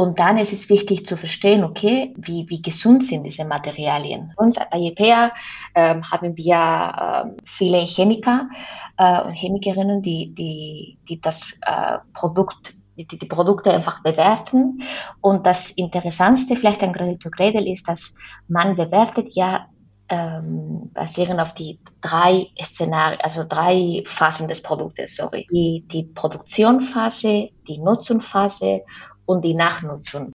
[0.00, 4.32] Und dann ist es wichtig zu verstehen, okay, wie, wie gesund sind diese Materialien.
[4.38, 5.30] Uns bei EPA
[5.74, 8.48] ähm, haben wir äh, viele Chemiker
[8.96, 14.82] äh, und Chemikerinnen, die, die, die das äh, Produkt die, die Produkte einfach bewerten.
[15.20, 18.14] Und das Interessantste vielleicht an Cradle to Cradle ist, dass
[18.48, 19.66] man bewertet ja
[20.08, 25.46] ähm, basierend auf die drei Szenarien, also drei Phasen des Produktes, sorry.
[25.52, 28.80] Die, die Produktionsphase, die Nutzungsphase
[29.26, 30.32] und die Nachnutzung.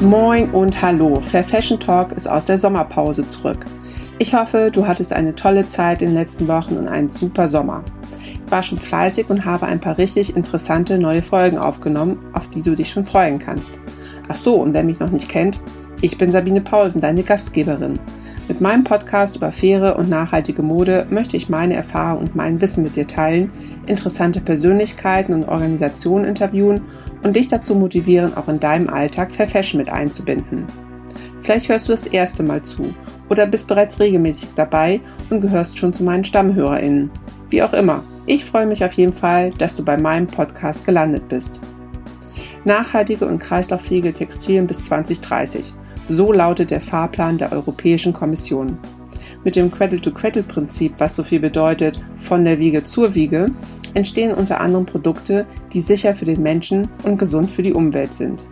[0.00, 3.64] Moin und hallo, Fair Fashion Talk ist aus der Sommerpause zurück.
[4.18, 7.82] Ich hoffe, du hattest eine tolle Zeit in den letzten Wochen und einen super Sommer.
[8.22, 12.62] Ich war schon fleißig und habe ein paar richtig interessante neue Folgen aufgenommen, auf die
[12.62, 13.74] du dich schon freuen kannst.
[14.28, 15.58] Ach so, und wer mich noch nicht kennt,
[16.00, 17.98] ich bin Sabine Paulsen, deine Gastgeberin.
[18.46, 22.84] Mit meinem Podcast über faire und nachhaltige Mode möchte ich meine Erfahrung und mein Wissen
[22.84, 23.50] mit dir teilen,
[23.86, 26.82] interessante Persönlichkeiten und Organisationen interviewen
[27.22, 30.66] und dich dazu motivieren, auch in deinem Alltag Fair Fashion mit einzubinden.
[31.40, 32.94] Vielleicht hörst du das erste Mal zu
[33.28, 37.10] oder bist bereits regelmäßig dabei und gehörst schon zu meinen StammhörerInnen.
[37.50, 41.28] Wie auch immer, ich freue mich auf jeden Fall, dass du bei meinem Podcast gelandet
[41.28, 41.60] bist.
[42.64, 45.74] Nachhaltige und kreislauffähige Textilien bis 2030.
[46.06, 48.76] So lautet der Fahrplan der Europäischen Kommission.
[49.42, 53.50] Mit dem Cradle-to-Cradle-Prinzip, was so viel bedeutet, von der Wiege zur Wiege,
[53.94, 58.44] entstehen unter anderem Produkte, die sicher für den Menschen und gesund für die Umwelt sind.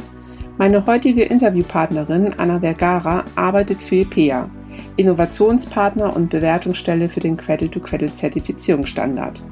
[0.59, 4.49] Meine heutige Interviewpartnerin Anna Vergara arbeitet für EPEA,
[4.97, 9.43] Innovationspartner und Bewertungsstelle für den Cradle-to-Cradle-Zertifizierungsstandard.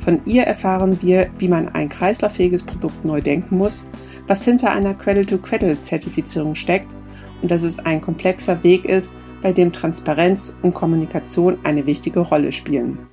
[0.00, 3.86] Von ihr erfahren wir, wie man ein kreislauffähiges Produkt neu denken muss,
[4.26, 6.94] was hinter einer Cradle-to-Cradle-Zertifizierung steckt
[7.42, 12.50] und dass es ein komplexer Weg ist, bei dem Transparenz und Kommunikation eine wichtige Rolle
[12.50, 13.06] spielen.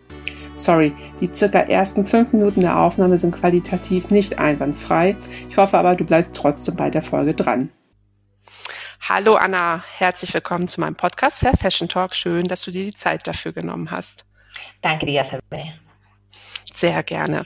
[0.56, 5.16] Sorry, die circa ersten fünf Minuten der Aufnahme sind qualitativ nicht einwandfrei.
[5.50, 7.70] Ich hoffe aber, du bleibst trotzdem bei der Folge dran.
[9.02, 12.14] Hallo Anna, herzlich willkommen zu meinem Podcast Fair Fashion Talk.
[12.16, 14.26] Schön, dass du dir die Zeit dafür genommen hast.
[14.82, 15.74] Danke dir, Sabine.
[16.74, 17.46] Sehr gerne.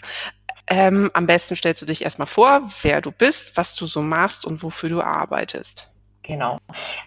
[0.67, 4.45] Ähm, am besten stellst du dich erstmal vor, wer du bist, was du so machst
[4.45, 5.89] und wofür du arbeitest.
[6.28, 6.58] Genau.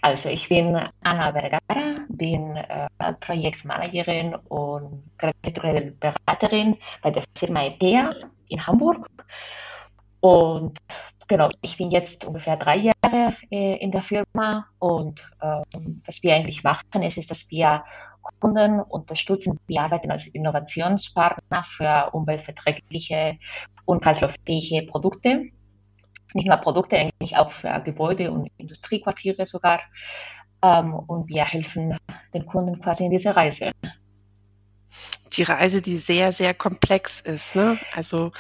[0.01, 2.89] Also ich bin Anna Vergara, bin äh,
[3.21, 8.15] Projektmanagerin und Beraterin bei der Firma EPEA
[8.49, 9.09] in Hamburg.
[10.21, 10.79] Und
[11.27, 15.63] genau, ich bin jetzt ungefähr drei Jahre äh, in der Firma und äh,
[16.05, 17.83] was wir eigentlich machen, ist, ist, dass wir
[18.41, 19.59] Kunden unterstützen.
[19.67, 23.39] Wir arbeiten als Innovationspartner für umweltverträgliche
[23.85, 25.51] und kreislauffähige Produkte
[26.35, 29.81] nicht nur Produkte, eigentlich auch für Gebäude und Industriequartiere sogar.
[30.63, 31.97] Ähm, und wir helfen
[32.35, 33.71] den Kunden quasi in dieser Reise.
[35.33, 37.55] Die Reise, die sehr, sehr komplex ist.
[37.55, 37.79] Ne?
[37.95, 38.33] Also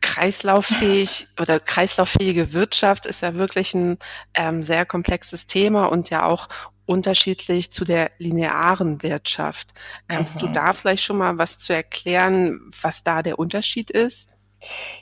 [0.00, 3.98] kreislauffähig oder kreislauffähige Wirtschaft ist ja wirklich ein
[4.34, 6.48] ähm, sehr komplexes Thema und ja auch
[6.86, 9.74] unterschiedlich zu der linearen Wirtschaft.
[10.08, 10.40] Kannst mhm.
[10.40, 14.30] du da vielleicht schon mal was zu erklären, was da der Unterschied ist?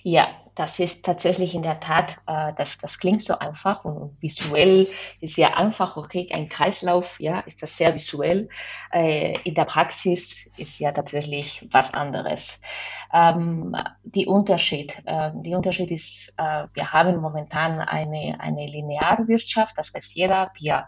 [0.03, 4.88] Ja, das ist tatsächlich in der Tat, äh, das, das klingt so einfach und visuell
[5.20, 8.48] ist ja einfach, okay, ein Kreislauf, ja, ist das sehr visuell.
[8.92, 12.60] Äh, in der Praxis ist ja tatsächlich was anderes.
[13.12, 19.76] Ähm, die Unterschied, äh, die Unterschied ist, äh, wir haben momentan eine, eine lineare Wirtschaft,
[19.76, 20.86] das weiß jeder, wir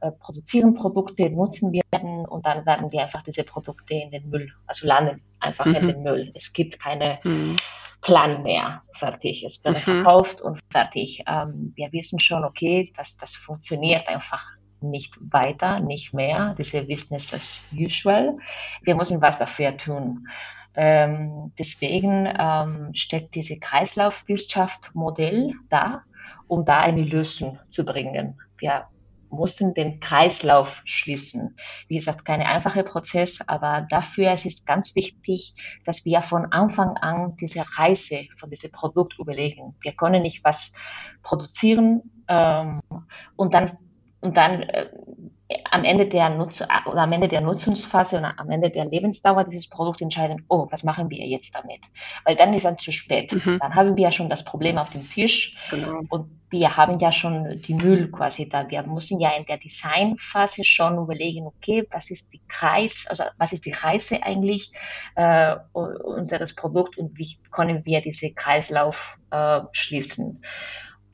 [0.00, 4.50] äh, produzieren Produkte, nutzen werden und dann werden wir einfach diese Produkte in den Müll,
[4.66, 5.74] also landen einfach mhm.
[5.74, 6.32] in den Müll.
[6.34, 7.56] Es gibt keine mhm
[8.02, 8.82] Plan mehr.
[8.92, 9.44] Fertig.
[9.44, 9.80] Es wird mhm.
[9.80, 11.22] verkauft und fertig.
[11.26, 14.44] Ähm, wir wissen schon, okay, dass das funktioniert einfach
[14.80, 16.54] nicht weiter, nicht mehr.
[16.58, 18.36] Diese Business as usual.
[18.82, 20.28] Wir müssen was dafür tun.
[20.74, 26.02] Ähm, deswegen ähm, stellt diese Kreislaufwirtschaft Modell da,
[26.48, 28.40] um da eine Lösung zu bringen.
[28.58, 28.86] Wir
[29.32, 31.56] mussten den Kreislauf schließen.
[31.88, 35.54] Wie gesagt, kein einfacher Prozess, aber dafür ist es ganz wichtig,
[35.84, 39.74] dass wir von Anfang an diese Reise von diesem Produkt überlegen.
[39.80, 40.72] Wir können nicht was
[41.22, 42.80] produzieren ähm,
[43.36, 43.78] und dann
[44.20, 44.88] und dann äh,
[45.70, 49.68] am Ende der Nutz oder am Ende der Nutzungsphase und am Ende der Lebensdauer dieses
[49.68, 51.80] Produkt entscheiden, oh, was machen wir jetzt damit?
[52.24, 53.32] Weil dann ist dann zu spät.
[53.32, 53.58] Mhm.
[53.60, 56.00] Dann haben wir ja schon das Problem auf dem Tisch genau.
[56.08, 58.68] und wir haben ja schon die Müll quasi da.
[58.68, 63.54] Wir müssen ja in der Designphase schon überlegen, okay, was ist die Kreis, also was
[63.54, 64.70] ist die Reise eigentlich
[65.14, 70.42] äh, unseres Produkts und wie können wir diese Kreislauf äh, schließen?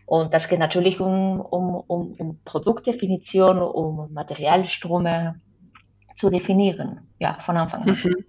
[0.09, 5.39] Und das geht natürlich um, um, um, um Produktdefinition, um Materialströme,
[6.17, 7.91] zu definieren, ja, von Anfang an.
[7.91, 8.25] Mhm.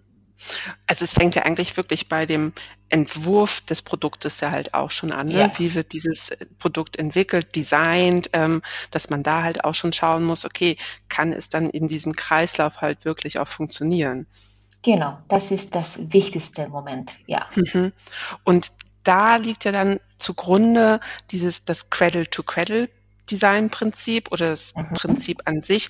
[0.85, 2.51] Also es fängt ja eigentlich wirklich bei dem
[2.89, 5.29] Entwurf des Produktes ja halt auch schon an.
[5.29, 5.39] Ne?
[5.39, 5.51] Ja.
[5.57, 8.61] Wie wird dieses Produkt entwickelt, designt, ähm,
[8.91, 10.77] dass man da halt auch schon schauen muss, okay,
[11.07, 14.27] kann es dann in diesem Kreislauf halt wirklich auch funktionieren?
[14.81, 17.45] Genau, das ist das wichtigste Moment, ja.
[17.55, 17.93] Mhm.
[18.43, 18.71] Und
[19.03, 20.99] da liegt ja dann zugrunde
[21.31, 22.89] dieses das Cradle-to-Cradle
[23.29, 24.93] Design-Prinzip oder das mhm.
[24.93, 25.89] Prinzip an sich,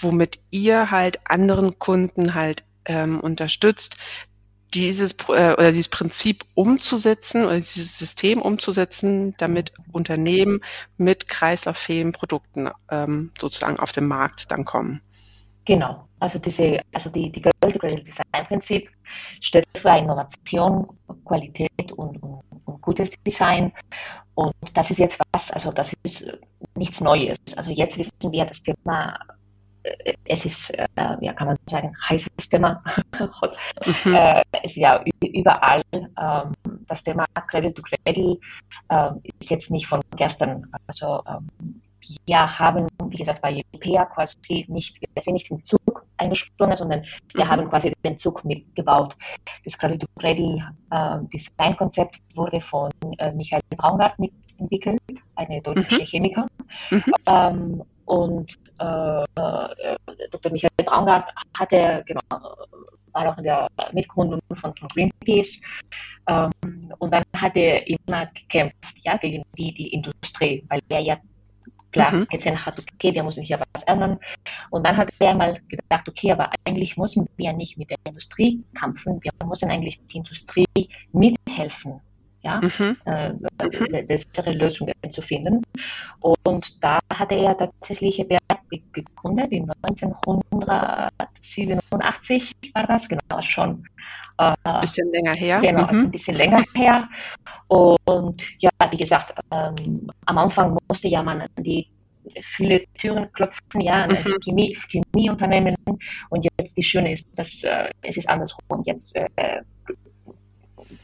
[0.00, 3.96] womit ihr halt anderen Kunden halt ähm, unterstützt,
[4.74, 10.62] dieses äh, oder dieses Prinzip umzusetzen oder dieses System umzusetzen, damit Unternehmen
[10.96, 15.02] mit kreislauffähigen Produkten ähm, sozusagen auf den Markt dann kommen.
[15.64, 18.90] Genau, also diese, also die, die Gold Design Prinzip
[19.40, 20.88] steht für Innovation,
[21.24, 22.42] Qualität und, und,
[22.80, 23.72] gutes Design.
[24.34, 26.32] Und das ist jetzt was, also das ist
[26.74, 27.38] nichts Neues.
[27.56, 29.18] Also jetzt wissen wir, das Thema
[29.82, 30.86] äh, es ist, äh,
[31.20, 32.82] ja, kann man sagen, heißes Thema.
[34.04, 34.14] mhm.
[34.14, 35.82] äh, es ist ja überall.
[35.92, 36.52] Ähm,
[36.86, 38.40] das Thema Credit to Credit
[38.88, 39.10] äh,
[39.40, 40.66] ist jetzt nicht von gestern.
[40.86, 41.80] Also ähm,
[42.26, 47.02] wir haben, wie gesagt, bei IPEA quasi nicht, wir sind nicht im Zug eingesprungen, sondern
[47.34, 47.48] wir mhm.
[47.48, 49.16] haben quasi den Zug mitgebaut.
[49.64, 55.00] Das to Credit äh, Designkonzept wurde von äh, Michael Braungart mitentwickelt,
[55.36, 56.06] eine deutsche mhm.
[56.06, 56.46] Chemiker.
[56.90, 57.04] Mhm.
[57.26, 59.24] Ähm, und äh,
[60.30, 60.52] Dr.
[60.52, 62.20] Michael Braungart hatte, genau,
[63.12, 65.60] war auch in der Mitgründung von, von Greenpeace.
[66.26, 66.50] Ähm,
[66.98, 71.16] und dann hat er immer gekämpft ja, gegen die, die Industrie, weil er ja
[71.92, 72.26] klar mhm.
[72.26, 74.18] gesehen hat, okay, wir müssen hier was ändern.
[74.70, 78.62] Und dann hat er mal gedacht, okay, aber eigentlich müssen wir nicht mit der Industrie
[78.78, 80.66] kämpfen, wir müssen eigentlich die Industrie
[81.12, 82.00] mithelfen
[82.42, 82.96] ja, mhm.
[83.04, 83.32] äh,
[84.02, 85.62] bessere Lösungen zu finden.
[86.20, 88.24] Und da hatte er tatsächlich
[88.92, 93.84] gegründet, in 1987 war das, genau, schon
[94.40, 95.60] ein äh, bisschen länger her.
[95.60, 96.00] Genau, mhm.
[96.04, 97.08] ein bisschen länger her.
[97.68, 101.88] Und ja, wie gesagt, ähm, am Anfang musste ja man die
[102.42, 104.40] viele Türen klopfen, ja, an mhm.
[104.44, 105.76] Chemie, Chemieunternehmen.
[106.30, 108.82] Und jetzt die Schöne ist, dass äh, es ist andersrum.
[108.84, 109.26] Jetzt äh,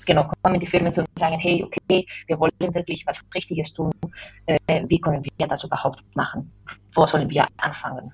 [0.05, 3.93] genau, kommen die Firmen zu und sagen, hey, okay, wir wollen wirklich was Richtiges tun.
[4.47, 6.51] Äh, wie können wir das überhaupt machen?
[6.95, 8.13] Wo sollen wir anfangen?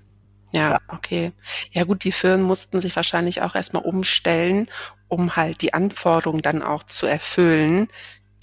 [0.53, 1.33] Ja, okay.
[1.71, 4.69] Ja gut, die Firmen mussten sich wahrscheinlich auch erstmal umstellen,
[5.13, 7.89] um halt die Anforderungen dann auch zu erfüllen,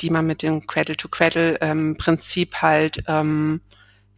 [0.02, 3.62] die man mit dem Cradle-to-Cradle-Prinzip ähm, halt ähm,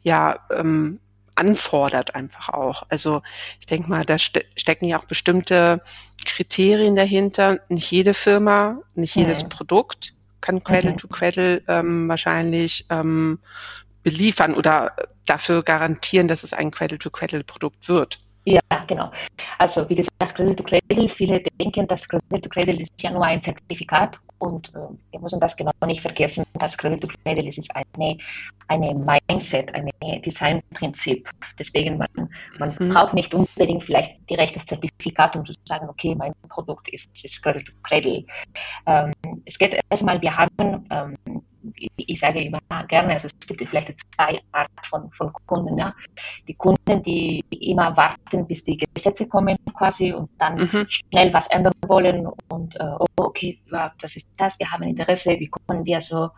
[0.02, 1.00] ja ähm,
[1.36, 2.84] anfordert einfach auch.
[2.90, 3.22] Also
[3.62, 5.82] ich denke mal, da ste stecken ja auch bestimmte
[6.26, 7.62] Kriterien dahinter.
[7.70, 9.50] Nicht jede Firma, nicht jedes mhm.
[9.50, 10.98] Produkt kann mhm.
[10.98, 13.40] to Cradle ähm, wahrscheinlich ähm,
[14.04, 14.94] beliefern oder
[15.26, 18.20] dafür garantieren, dass es ein Cradle to Cradle Produkt wird.
[18.46, 19.12] Ja, genau.
[19.60, 23.24] Also wie gesagt, Cradle to Cradle, viele denken, dass Cradle to Cradle ist ja nur
[23.24, 24.80] ein Zertifikat und äh,
[25.12, 28.18] wir müssen das genau nicht vergessen, dass Cradle to Cradle ist, ist eine,
[28.68, 29.92] eine Mindset, ein
[30.26, 31.30] Designprinzip.
[31.60, 32.90] Deswegen, man, man mhm.
[32.90, 37.44] braucht nicht unbedingt vielleicht direkt das Zertifikat, um zu sagen, okay, mein Produkt ist, ist
[37.44, 38.26] Cradle to Cradle.
[38.88, 39.12] Ähm,
[39.46, 41.44] es geht erstmal, wir haben ähm,
[41.96, 45.78] ich sage immer gerne, also es gibt vielleicht zwei Arten von, von Kunden.
[45.78, 45.94] Ja.
[46.48, 50.86] Die Kunden, die immer warten, bis die Gesetze kommen quasi und dann mhm.
[50.88, 55.50] schnell was ändern wollen und äh, oh, okay, das ist das, wir haben Interesse, wie
[55.50, 56.30] können wir so,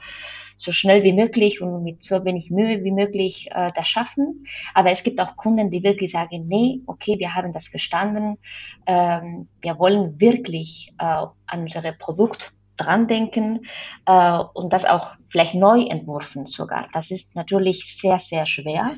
[0.58, 4.46] so schnell wie möglich und mit so wenig Mühe wie möglich äh, das schaffen.
[4.74, 8.38] Aber es gibt auch Kunden, die wirklich sagen, nee, okay, wir haben das verstanden,
[8.86, 13.66] ähm, wir wollen wirklich äh, an unser Produkt dran denken
[14.06, 16.88] äh, und das auch vielleicht neu entwurfen sogar.
[16.94, 18.98] Das ist natürlich sehr, sehr schwer.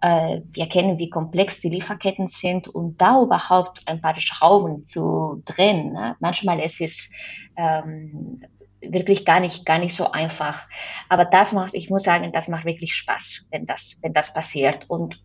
[0.00, 5.42] Äh, wir kennen, wie komplex die Lieferketten sind und da überhaupt ein paar Schrauben zu
[5.44, 5.92] drehen.
[5.92, 6.16] Ne?
[6.20, 7.10] Manchmal ist es
[7.56, 8.42] ähm,
[8.80, 10.66] wirklich gar nicht, gar nicht so einfach.
[11.08, 14.88] Aber das macht, ich muss sagen, das macht wirklich Spaß, wenn das, wenn das passiert.
[14.88, 15.22] Und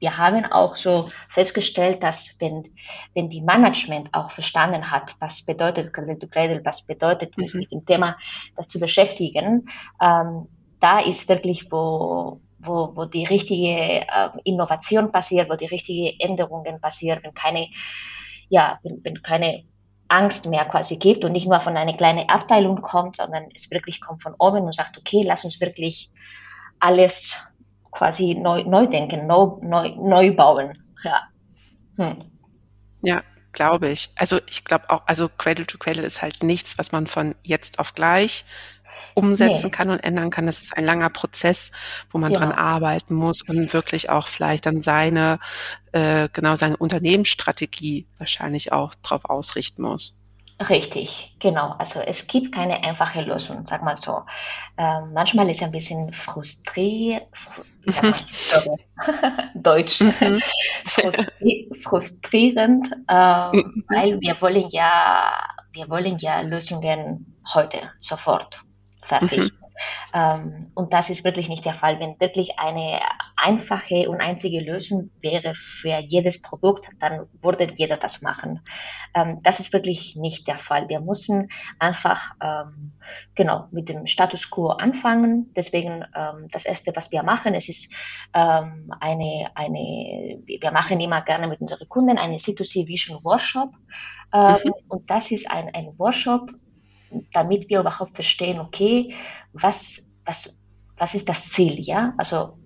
[0.00, 2.74] wir haben auch so festgestellt, dass wenn,
[3.14, 7.60] wenn die Management auch verstanden hat, was bedeutet Cradle to Cradle, was bedeutet mich mhm.
[7.60, 8.16] mit dem Thema,
[8.56, 9.68] das zu beschäftigen,
[10.00, 10.48] ähm,
[10.80, 16.80] da ist wirklich, wo, wo, wo die richtige äh, Innovation passiert, wo die richtigen Änderungen
[16.80, 17.68] passieren, wenn keine,
[18.48, 19.64] ja, wenn, wenn keine
[20.08, 24.00] Angst mehr quasi gibt und nicht nur von einer kleinen Abteilung kommt, sondern es wirklich
[24.00, 26.10] kommt von oben und sagt, okay, lass uns wirklich
[26.80, 27.36] alles
[27.90, 30.72] quasi neu, neu denken, neu, neu, neu bauen.
[31.02, 31.22] Ja.
[31.96, 32.16] Hm.
[33.02, 34.10] Ja, glaube ich.
[34.16, 37.78] Also ich glaube auch, also Cradle to Cradle ist halt nichts, was man von jetzt
[37.78, 38.44] auf gleich
[39.14, 39.70] umsetzen nee.
[39.70, 40.46] kann und ändern kann.
[40.46, 41.70] Das ist ein langer Prozess,
[42.10, 42.38] wo man ja.
[42.38, 45.38] dran arbeiten muss und wirklich auch vielleicht dann seine,
[45.92, 50.14] äh, genau seine Unternehmensstrategie wahrscheinlich auch darauf ausrichten muss.
[50.68, 51.74] Richtig, genau.
[51.78, 54.22] Also es gibt keine einfache Lösung, sag mal so.
[54.76, 57.62] Ähm, manchmal ist es ein bisschen frustrierend, fr
[59.54, 60.38] Deutsch, mhm.
[60.84, 63.84] Frustri frustrierend, äh, mhm.
[63.88, 65.32] weil wir wollen ja,
[65.72, 68.60] wir wollen ja Lösungen heute, sofort,
[69.02, 69.50] fertig.
[70.14, 72.00] Ähm, und das ist wirklich nicht der Fall.
[72.00, 73.00] Wenn wirklich eine
[73.36, 78.60] einfache und einzige Lösung wäre für jedes Produkt, dann würde jeder das machen.
[79.14, 80.88] Ähm, das ist wirklich nicht der Fall.
[80.88, 82.92] Wir müssen einfach ähm,
[83.34, 85.52] genau mit dem Status quo anfangen.
[85.54, 86.04] Deswegen
[86.52, 87.92] das erste, was wir machen, es ist
[88.32, 93.70] eine eine wir machen immer gerne mit unseren Kunden eine C2C Vision Workshop
[94.32, 94.72] mhm.
[94.88, 96.50] und das ist ein ein Workshop
[97.32, 99.14] damit wir überhaupt verstehen, okay,
[99.52, 100.62] was, was,
[100.96, 102.14] was ist das Ziel, ja?
[102.18, 102.58] Also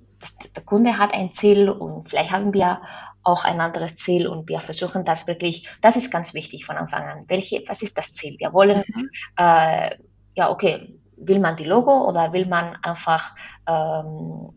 [0.55, 2.81] der Kunde hat ein Ziel und vielleicht haben wir
[3.23, 7.05] auch ein anderes Ziel und wir versuchen das wirklich, das ist ganz wichtig von Anfang
[7.05, 7.25] an.
[7.29, 8.37] Welche, was ist das Ziel?
[8.39, 9.11] Wir wollen, mhm.
[9.37, 9.97] äh,
[10.35, 13.35] ja, okay, will man die Logo oder will man einfach
[13.67, 14.51] ähm,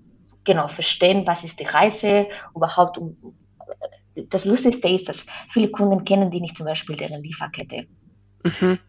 [0.44, 3.00] genau verstehen, was ist die Reise überhaupt?
[4.30, 7.88] das Lustigste ist, dass viele Kunden kennen die nicht zum Beispiel deren Lieferkette.
[8.44, 8.80] Mhm.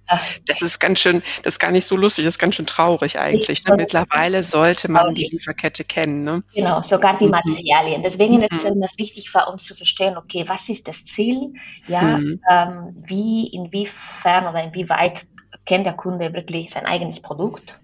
[0.46, 3.18] Das ist ganz schön, das ist gar nicht so lustig, das ist ganz schön traurig
[3.18, 3.64] eigentlich.
[3.64, 3.76] Ne?
[3.76, 6.24] Mittlerweile sollte man die Lieferkette kennen.
[6.24, 6.42] Ne?
[6.54, 7.32] Genau, sogar die mhm.
[7.32, 8.02] Materialien.
[8.02, 8.46] Deswegen mhm.
[8.50, 11.52] ist es wichtig für uns zu verstehen, okay, was ist das Ziel?
[11.86, 12.40] Ja, mhm.
[12.50, 15.26] ähm, wie, inwiefern oder inwieweit
[15.66, 17.78] kennt der Kunde wirklich sein eigenes Produkt?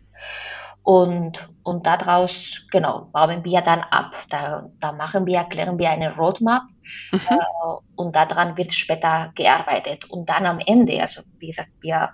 [0.84, 4.14] Und, und daraus, genau, bauen wir dann ab.
[4.28, 6.62] Da, da machen wir, erklären wir eine Roadmap
[7.10, 7.20] mhm.
[7.30, 7.36] äh,
[7.96, 10.04] und daran wird später gearbeitet.
[10.10, 12.10] Und dann am Ende, also wie gesagt, wir,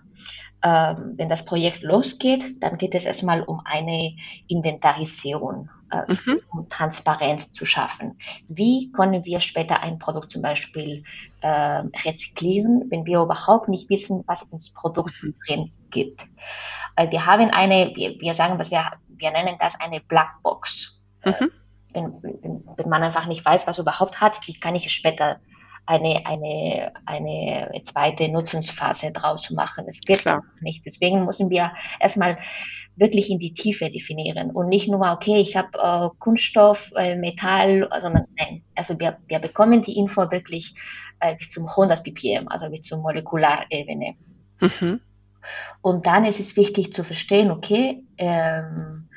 [0.63, 4.13] äh, wenn das Projekt losgeht, dann geht es erstmal um eine
[4.47, 6.41] Inventarisierung, äh, mhm.
[6.53, 8.21] um Transparenz zu schaffen.
[8.47, 11.03] Wie können wir später ein Produkt zum Beispiel
[11.41, 11.49] äh,
[12.07, 16.25] rezyklieren, wenn wir überhaupt nicht wissen, was ins Produkt drin gibt?
[17.01, 21.01] Weil wir haben eine, wir, wir sagen, was wir, wir nennen das eine Blackbox.
[21.25, 21.33] Mhm.
[21.33, 21.49] Äh,
[21.95, 25.41] wenn, wenn, wenn man einfach nicht weiß, was überhaupt hat, wie kann ich später
[25.87, 29.87] eine, eine, eine zweite Nutzungsphase draus machen.
[29.89, 30.45] Es geht Klar.
[30.61, 30.85] nicht.
[30.85, 32.37] Deswegen müssen wir erstmal
[32.97, 37.89] wirklich in die Tiefe definieren und nicht nur, okay, ich habe äh, Kunststoff, äh, Metall,
[37.99, 38.63] sondern nein.
[38.75, 40.75] Also wir, wir bekommen die Info wirklich
[41.21, 44.17] äh, bis zum 100 ppm, also bis zur Molekularebene.
[44.61, 45.01] Mhm.
[45.81, 49.09] Und dann ist es wichtig zu verstehen, okay, ähm,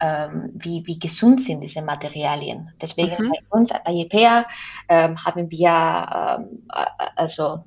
[0.00, 2.72] ähm, wie, wie gesund sind diese Materialien.
[2.80, 3.30] Deswegen mhm.
[3.30, 4.46] bei uns, bei IPEA,
[4.88, 6.66] ähm, haben wir ähm,
[7.16, 7.64] also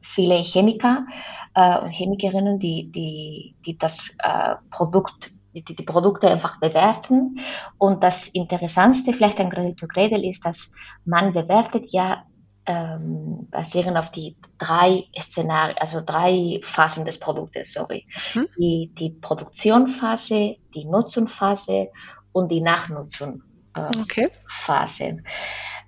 [0.00, 1.06] viele Chemiker
[1.54, 7.40] äh, und Chemikerinnen, die, die, die das äh, Produkt die, die Produkte einfach bewerten.
[7.78, 10.72] Und das Interessantste vielleicht an Gradle to Gradle ist, dass
[11.04, 12.24] man bewertet ja
[12.66, 18.06] ähm, basieren auf die drei Szenarien, also drei Phasen des Produktes, sorry.
[18.34, 18.48] Mhm.
[18.58, 21.88] Die, die Produktionsphase, die Nutzungsphase
[22.32, 23.42] und die Nachnutzungsphase.
[23.74, 24.30] Äh, okay.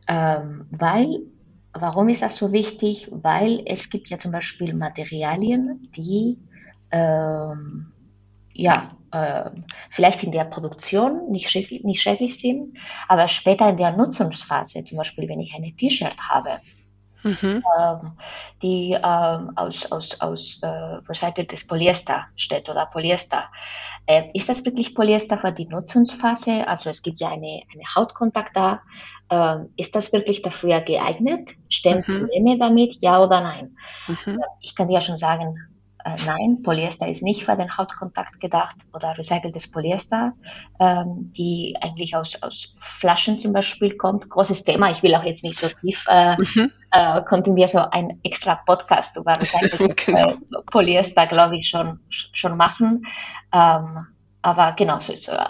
[0.07, 1.21] Ähm, weil,
[1.73, 3.09] warum ist das so wichtig?
[3.11, 6.39] Weil es gibt ja zum Beispiel Materialien, die
[6.91, 7.93] ähm,
[8.59, 9.51] ja, äh,
[9.89, 14.99] vielleicht in der Produktion nicht schädlich, nicht schädlich sind, aber später in der Nutzungsphase, zum
[14.99, 16.61] Beispiel wenn ich eine T-Shirt habe,
[17.23, 17.63] mhm.
[17.79, 18.13] ähm,
[18.61, 23.45] die ähm, aus, aus, aus äh, recyceltes Polyester steht oder Polyester.
[24.07, 26.67] Äh, ist das wirklich Polyester für die Nutzungsphase?
[26.67, 28.81] Also es gibt ja eine, eine Hautkontakt da.
[29.31, 31.51] Ähm, ist das wirklich dafür geeignet?
[31.69, 32.27] Stehen mhm.
[32.27, 33.01] Probleme damit?
[33.03, 33.77] Ja oder nein?
[34.09, 34.41] Mhm.
[34.63, 35.78] Ich kann dir ja schon sagen,
[36.09, 40.33] äh, nein, Polyester ist nicht für den Hautkontakt gedacht oder recyceltes Polyester,
[40.81, 44.29] ähm, die eigentlich aus, aus Flaschen zum Beispiel kommt.
[44.29, 46.73] Großes Thema, ich will auch jetzt nicht so tief, äh, mhm.
[46.93, 50.35] äh, konnten wir so ein extra Podcast über recyceltes genau.
[50.71, 53.05] Polyester, glaube ich, schon, schon machen.
[53.53, 54.07] Ähm,
[54.43, 55.47] aber genau, so, so, äh,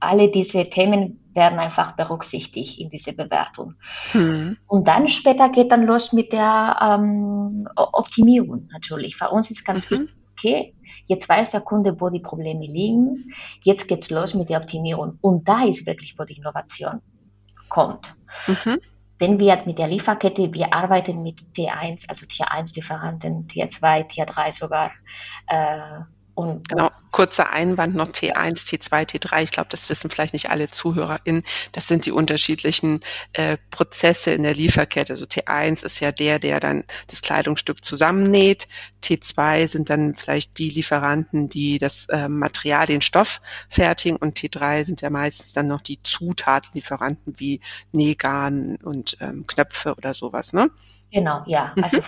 [0.00, 3.74] alle diese Themen werden einfach berücksichtigt in diese Bewertung.
[4.12, 4.56] Hm.
[4.66, 9.16] Und dann später geht dann los mit der ähm, Optimierung natürlich.
[9.16, 10.00] Für uns ist ganz mhm.
[10.00, 10.74] wichtig, okay,
[11.06, 15.18] jetzt weiß der Kunde, wo die Probleme liegen, jetzt geht's los mit der Optimierung.
[15.20, 17.00] Und da ist wirklich, wo die Innovation
[17.68, 18.14] kommt.
[18.46, 18.80] Mhm.
[19.18, 24.02] Wenn wir mit der Lieferkette, wir arbeiten mit T1, also Tier 1 Lieferanten, Tier 2,
[24.04, 24.90] Tier 3 sogar,
[25.46, 26.00] äh,
[26.34, 29.44] und genau, kurzer Einwand noch T1, T2, T3.
[29.44, 31.44] Ich glaube, das wissen vielleicht nicht alle ZuhörerInnen.
[31.70, 33.00] Das sind die unterschiedlichen
[33.34, 35.12] äh, Prozesse in der Lieferkette.
[35.12, 38.66] Also T1 ist ja der, der dann das Kleidungsstück zusammennäht.
[39.04, 44.16] T2 sind dann vielleicht die Lieferanten, die das äh, Material, den Stoff fertigen.
[44.16, 47.60] Und T3 sind ja meistens dann noch die Zutatenlieferanten wie
[47.92, 50.70] Nähgarn und ähm, Knöpfe oder sowas, ne?
[51.14, 51.72] Genau, ja.
[51.76, 51.84] Mhm.
[51.84, 52.00] Also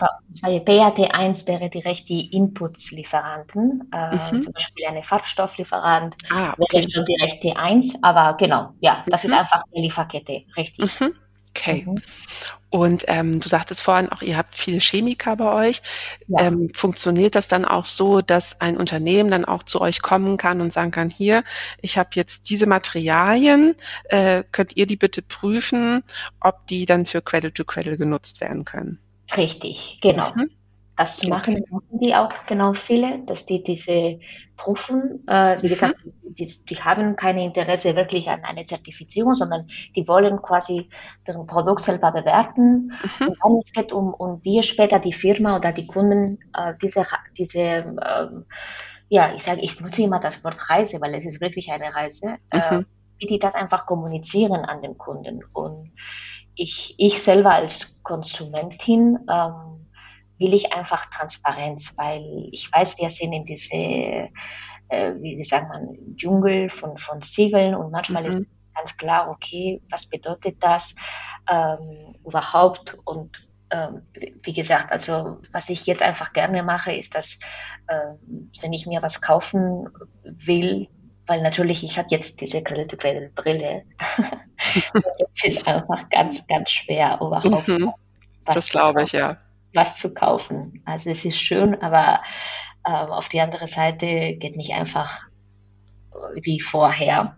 [0.42, 4.42] bei BAT1 wäre direkt die Inputs-Lieferanten, äh, mhm.
[4.42, 6.78] zum Beispiel eine Farbstofflieferant, ah, okay.
[6.78, 9.30] wäre schon direkt T1, aber genau, ja, das mhm.
[9.30, 11.00] ist einfach die Lieferkette, richtig.
[11.00, 11.14] Mhm.
[11.50, 11.86] Okay.
[12.76, 15.80] Und ähm, du sagtest vorhin auch, ihr habt viele Chemiker bei euch.
[16.28, 16.42] Ja.
[16.42, 20.60] Ähm, funktioniert das dann auch so, dass ein Unternehmen dann auch zu euch kommen kann
[20.60, 21.42] und sagen kann, hier,
[21.80, 23.76] ich habe jetzt diese Materialien,
[24.10, 26.02] äh, könnt ihr die bitte prüfen,
[26.40, 28.98] ob die dann für Cradle-to-Cradle genutzt werden können?
[29.34, 30.34] Richtig, genau.
[30.34, 30.50] Mhm.
[30.96, 34.18] Das machen, machen die auch genau viele, dass die diese
[34.56, 35.22] prüfen.
[35.28, 36.34] Äh, wie gesagt, mhm.
[36.34, 40.88] die, die, haben keine Interesse wirklich an einer Zertifizierung, sondern die wollen quasi
[41.26, 42.92] deren Produkt selber bewerten.
[43.18, 43.28] Mhm.
[43.28, 47.06] Und dann es geht um, um wie später die Firma oder die Kunden äh, diese,
[47.36, 48.26] diese äh,
[49.08, 52.36] ja, ich sage, ich nutze immer das Wort Reise, weil es ist wirklich eine Reise,
[52.50, 52.86] äh, mhm.
[53.18, 55.44] wie die das einfach kommunizieren an den Kunden.
[55.52, 55.92] Und
[56.54, 59.85] ich, ich selber als Konsumentin, ähm,
[60.38, 63.74] will ich einfach Transparenz, weil ich weiß, wir sind in diese,
[64.88, 68.28] äh, wie sagt man, Dschungel von, von Siegeln und manchmal mhm.
[68.28, 68.38] ist
[68.74, 70.94] ganz klar, okay, was bedeutet das
[71.50, 74.02] ähm, überhaupt und ähm,
[74.42, 77.40] wie gesagt, also was ich jetzt einfach gerne mache, ist, dass
[77.88, 79.88] ähm, wenn ich mir was kaufen
[80.22, 80.88] will,
[81.26, 83.82] weil natürlich ich habe jetzt diese Cradle-to-Cradle-Brille,
[84.92, 87.66] das ist einfach ganz, ganz schwer überhaupt.
[87.66, 87.92] Mhm.
[88.44, 89.38] Das glaube ich, ja
[89.74, 90.82] was zu kaufen.
[90.84, 92.22] Also es ist schön, aber
[92.84, 95.20] äh, auf die andere Seite geht nicht einfach
[96.40, 97.36] wie vorher.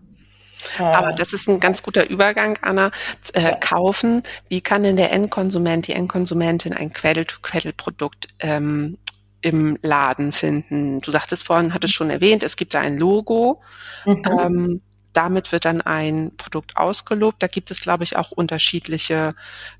[0.77, 2.91] Aber das ist ein ganz guter Übergang, Anna.
[3.33, 4.23] Äh, kaufen.
[4.49, 8.97] Wie kann denn der Endkonsument, die Endkonsumentin ein Quelle-to-Quelle-Produkt ähm,
[9.41, 11.01] im Laden finden?
[11.01, 13.61] Du sagtest vorhin, hattest schon erwähnt, es gibt da ein Logo.
[14.05, 14.23] Mhm.
[14.39, 14.81] Ähm,
[15.13, 17.41] damit wird dann ein Produkt ausgelobt.
[17.41, 19.33] Da gibt es, glaube ich, auch unterschiedliche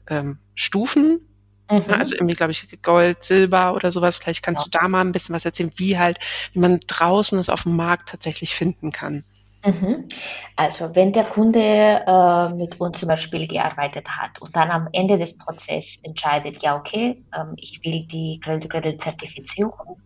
[0.10, 1.29] ähm, Stufen
[1.70, 1.84] Mhm.
[1.90, 4.18] Also irgendwie, glaube ich, Gold, Silber oder sowas.
[4.18, 4.70] Vielleicht kannst ja.
[4.72, 6.20] du da mal ein bisschen was erzählen, wie halt,
[6.54, 9.24] wie man draußen es auf dem Markt tatsächlich finden kann.
[9.63, 10.08] Mhm.
[10.56, 15.17] Also wenn der Kunde äh, mit uns zum Beispiel gearbeitet hat und dann am Ende
[15.17, 20.02] des Prozesses entscheidet, ja okay, ähm, ich will die Credit-Zertifizierung,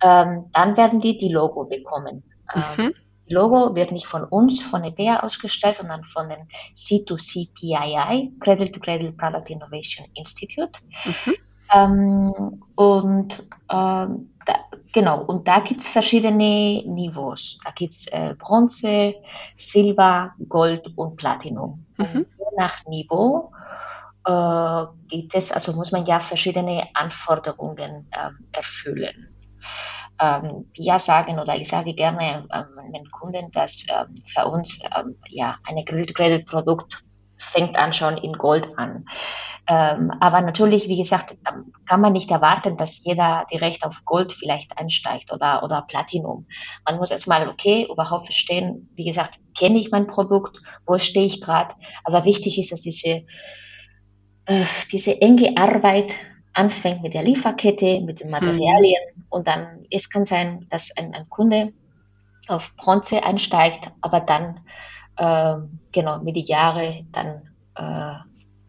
[0.00, 2.22] ähm, dann werden die die Logo bekommen.
[2.54, 2.94] Ähm, mhm.
[3.28, 8.80] Logo wird nicht von uns, von EDEA ausgestellt, sondern von dem C2C PII, Cradle to
[8.80, 10.72] Cradle Product Innovation Institute.
[11.04, 11.34] Mhm.
[11.72, 14.54] Ähm, und ähm, da,
[14.92, 17.58] genau, und da gibt es verschiedene Niveaus.
[17.64, 19.14] Da gibt es äh, Bronze,
[19.56, 21.84] Silber, Gold und Platinum.
[21.96, 22.04] Mhm.
[22.06, 23.52] Und je nach Niveau
[24.26, 29.33] äh, gibt es, also muss man ja verschiedene Anforderungen äh, erfüllen
[30.20, 35.16] ähm, wir sagen oder ich sage gerne ähm, den Kunden, dass ähm, für uns ähm,
[35.28, 37.04] ja eine Credit-Produkt
[37.38, 39.04] fängt an schon in Gold an.
[39.66, 41.36] Ähm, aber natürlich, wie gesagt,
[41.86, 46.46] kann man nicht erwarten, dass jeder direkt auf Gold vielleicht einsteigt oder, oder Platinum.
[46.86, 51.40] Man muss erstmal, okay, überhaupt verstehen, wie gesagt, kenne ich mein Produkt, wo stehe ich
[51.40, 51.74] gerade.
[52.04, 53.24] Aber wichtig ist, dass diese,
[54.46, 56.12] äh, diese enge Arbeit
[56.54, 59.24] anfängt mit der Lieferkette, mit den Materialien mhm.
[59.28, 61.72] und dann, es kann sein, dass ein, ein Kunde
[62.48, 64.60] auf Bronze einsteigt, aber dann,
[65.16, 65.56] äh,
[65.92, 67.42] genau, mit den Jahren dann,
[67.76, 68.18] äh,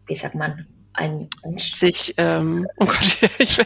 [0.06, 3.58] wie sagt man, ein, ein sich, ähm, oh Gott, ich,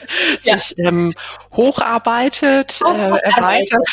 [0.42, 0.58] ja.
[0.58, 1.14] sich ähm,
[1.52, 3.86] hocharbeitet, äh, erweitert.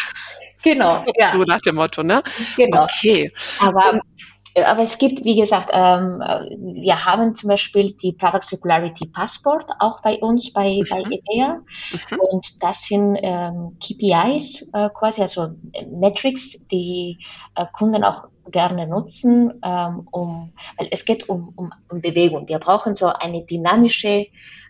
[0.64, 1.30] Genau, ja.
[1.30, 2.24] So nach dem Motto, ne?
[2.56, 2.84] Genau.
[2.84, 3.32] Okay.
[3.62, 4.02] Aber
[4.64, 6.20] aber es gibt, wie gesagt, ähm,
[6.84, 10.88] wir haben zum Beispiel die Product Circularity Passport auch bei uns bei, mhm.
[10.90, 11.54] bei EPEA.
[11.56, 12.20] Mhm.
[12.32, 15.50] Und das sind ähm, KPIs äh, quasi, also
[15.92, 17.20] Metrics, die
[17.56, 22.48] äh, Kunden auch gerne nutzen, ähm, um, weil es geht um, um, um Bewegung.
[22.48, 24.28] Wir brauchen so eine dynamische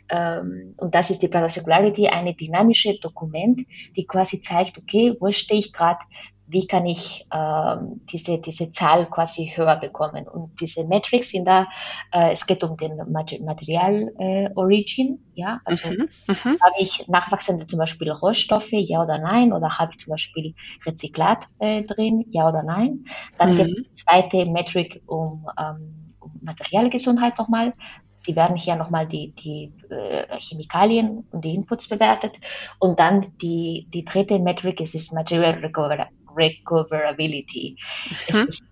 [0.09, 3.61] ähm, und das ist die Product Circularity, eine dynamische Dokument,
[3.95, 5.99] die quasi zeigt, okay, wo stehe ich gerade,
[6.47, 10.27] wie kann ich ähm, diese, diese Zahl quasi höher bekommen.
[10.27, 11.67] Und diese Metrics sind da,
[12.13, 17.67] äh, es geht um den Material äh, Origin, ja, also mhm, mhm, habe ich nachwachsende
[17.67, 20.55] zum Beispiel Rohstoffe, ja oder nein, oder habe ich zum Beispiel
[20.85, 23.05] Rezyklat äh, drin, ja oder nein.
[23.37, 23.57] Dann mhm.
[23.57, 27.73] gibt es zweite Metric um, ähm, um Materialgesundheit nochmal,
[28.25, 32.37] die werden hier nochmal die, die äh, Chemikalien und die Inputs bewertet.
[32.79, 36.07] Und dann die, die dritte Metric ist, ist Material Recover
[36.37, 37.77] Recoverability.
[38.31, 38.47] Mhm.
[38.47, 38.63] Ist,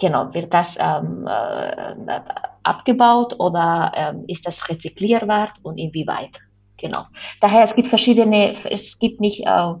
[0.00, 2.20] genau, wird das ähm, äh,
[2.62, 6.38] abgebaut oder ähm, ist das rezyklierbar und inwieweit?
[6.76, 7.06] Genau.
[7.40, 9.72] Daher es gibt verschiedene, es gibt nicht äh,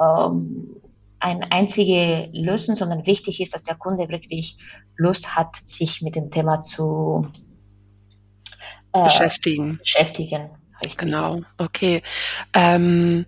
[0.00, 0.76] ähm,
[1.20, 4.56] eine einzige Lösung, sondern wichtig ist, dass der Kunde wirklich
[4.96, 7.30] Lust hat, sich mit dem Thema zu
[8.92, 9.78] äh, beschäftigen.
[9.78, 10.50] beschäftigen.
[10.84, 10.98] Richtig.
[10.98, 12.02] Genau, okay.
[12.54, 13.24] Ähm,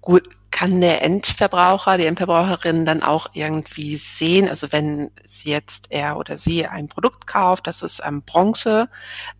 [0.00, 6.16] gut, kann der Endverbraucher, die Endverbraucherin dann auch irgendwie sehen, also wenn sie jetzt er
[6.16, 8.88] oder sie ein Produkt kauft, das ist ähm, Bronze,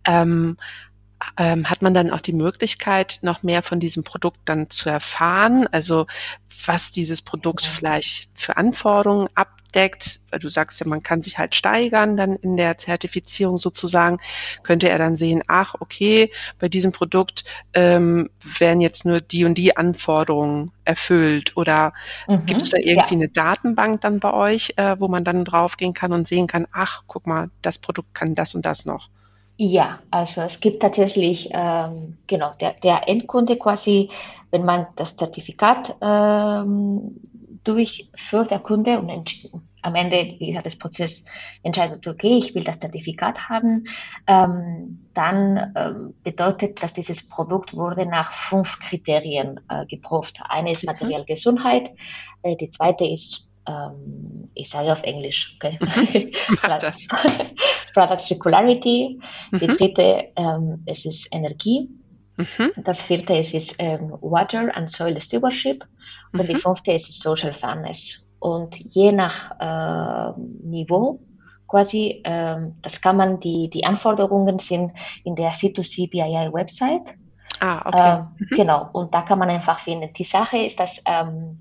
[0.07, 0.57] ähm,
[1.37, 5.67] ähm, hat man dann auch die Möglichkeit, noch mehr von diesem Produkt dann zu erfahren?
[5.71, 6.07] Also
[6.65, 9.27] was dieses Produkt vielleicht für Anforderungen
[9.71, 14.19] abdeckt, weil du sagst ja, man kann sich halt steigern dann in der Zertifizierung sozusagen,
[14.63, 18.29] könnte er dann sehen, ach, okay, bei diesem Produkt ähm,
[18.59, 21.93] werden jetzt nur die und die Anforderungen erfüllt oder
[22.27, 23.21] mhm, gibt es da irgendwie ja.
[23.21, 27.03] eine Datenbank dann bei euch, äh, wo man dann draufgehen kann und sehen kann, ach,
[27.07, 29.07] guck mal, das Produkt kann das und das noch?
[29.57, 34.09] Ja, also es gibt tatsächlich, ähm, genau, der, der Endkunde quasi,
[34.49, 37.19] wenn man das Zertifikat ähm,
[37.63, 39.49] durchführt, der Kunde, und
[39.81, 41.25] am Ende, wie gesagt, des Prozess
[41.63, 43.85] entscheidet, okay, ich will das Zertifikat haben,
[44.27, 50.39] ähm, dann ähm, bedeutet, dass dieses Produkt wurde nach fünf Kriterien äh, geprüft.
[50.47, 50.91] Eine ist mhm.
[50.91, 51.91] materielle Gesundheit,
[52.43, 55.77] äh, die zweite ist ähm, ich sage auf Englisch, okay?
[56.61, 56.93] Product,
[57.93, 59.19] Product Circularity.
[59.51, 59.59] Mhm.
[59.59, 61.89] Die dritte, ähm, es ist Energie.
[62.41, 62.71] Mhm.
[62.83, 65.85] Das vierte es ist ähm, Water and Soil Stewardship.
[66.33, 66.59] Und die mhm.
[66.59, 68.27] fünfte es ist Social Fairness.
[68.39, 71.19] Und je nach äh, Niveau
[71.67, 74.91] quasi, ähm, das kann man, die, die Anforderungen sind
[75.23, 77.15] in der C2C BII Website.
[77.61, 78.17] Ah, okay.
[78.17, 78.55] Ähm, mhm.
[78.55, 80.11] Genau, und da kann man einfach finden.
[80.13, 81.59] Die Sache ist, dass ähm,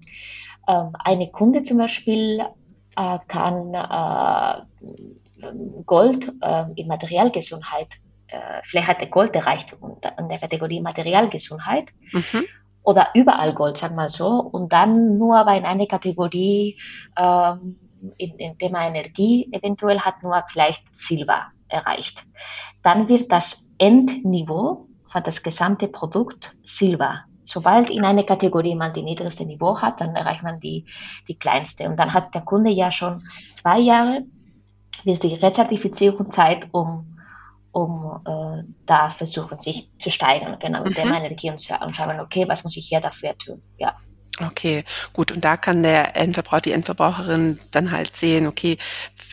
[0.67, 2.41] ähm, eine Kunde zum Beispiel
[2.97, 4.63] äh, kann äh,
[5.85, 7.89] Gold äh, in Materialgesundheit,
[8.63, 9.77] vielleicht hat er Gold erreicht
[10.19, 12.45] in der Kategorie Materialgesundheit mhm.
[12.83, 16.79] oder überall Gold, sag mal so, und dann nur bei einer Kategorie
[17.19, 17.79] ähm,
[18.17, 22.25] in, in Thema Energie eventuell hat nur vielleicht Silber erreicht.
[22.83, 29.03] Dann wird das Endniveau für das gesamte Produkt Silber sobald in einer Kategorie man die
[29.03, 30.85] niedrigste Niveau hat, dann erreicht man die,
[31.27, 31.89] die kleinste.
[31.89, 33.23] Und dann hat der Kunde ja schon
[33.55, 34.23] zwei Jahre
[35.05, 37.20] bis die Rezertifizierung Zeit, um,
[37.73, 40.95] um äh, da versuchen, sich zu steigern, genau, mit mhm.
[40.95, 43.97] der Energie und schauen, okay, was muss ich hier dafür tun, ja.
[44.47, 45.33] Okay, gut.
[45.33, 48.79] Und da kann der Endverbraucher, die Endverbraucherin dann halt sehen, okay,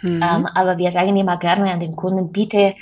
[0.01, 0.23] mhm.
[0.23, 2.75] ähm, aber wir sagen immer gerne an den Kunden, bitte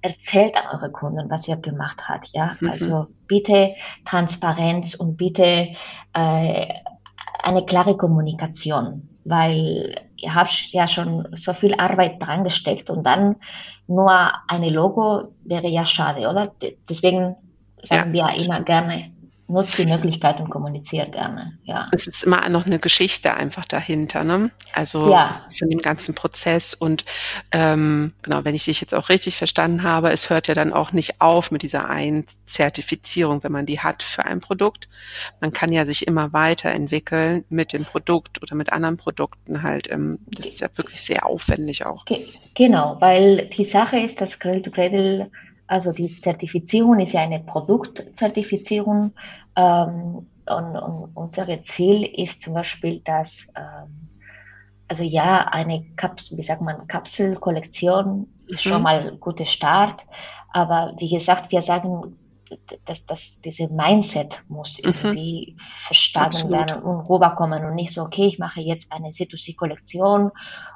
[0.00, 2.28] erzählt an eure Kunden, was ihr gemacht habt.
[2.32, 2.70] Ja, mhm.
[2.70, 5.68] also bitte Transparenz und bitte
[6.12, 6.66] äh,
[7.42, 13.36] eine klare Kommunikation, weil ihr habt ja schon so viel Arbeit dran gesteckt und dann
[13.86, 16.52] nur eine Logo wäre ja schade, oder?
[16.88, 17.36] Deswegen
[17.82, 18.34] sagen ja.
[18.34, 19.12] wir immer gerne,
[19.50, 21.58] nutzt die Möglichkeit und kommuniziert gerne.
[21.64, 21.88] Ja.
[21.92, 24.50] Es ist immer noch eine Geschichte einfach dahinter, ne?
[24.72, 25.44] Also ja.
[25.50, 27.04] für den ganzen Prozess und
[27.52, 30.92] ähm, genau, wenn ich dich jetzt auch richtig verstanden habe, es hört ja dann auch
[30.92, 34.88] nicht auf mit dieser einen Zertifizierung, wenn man die hat für ein Produkt.
[35.40, 39.90] Man kann ja sich immer weiterentwickeln mit dem Produkt oder mit anderen Produkten halt.
[39.90, 42.04] Ähm, das ist ja wirklich sehr aufwendig auch.
[42.54, 45.30] Genau, weil die Sache ist, dass Cradle to Cradle
[45.70, 49.12] also die Zertifizierung ist ja eine Produktzertifizierung
[49.54, 54.08] ähm, und, und unser Ziel ist zum Beispiel, dass ähm,
[54.88, 58.82] also ja eine Kapsel, wie sagt man, Kapselkollektion ist schon mhm.
[58.82, 60.02] mal ein guter Start,
[60.52, 62.16] aber wie gesagt, wir sagen
[62.84, 64.88] das, das, diese Mindset muss mhm.
[64.88, 66.58] irgendwie verstanden Absolut.
[66.58, 70.32] werden und rüberkommen und nicht so, okay, ich mache jetzt eine C2C-Kollektion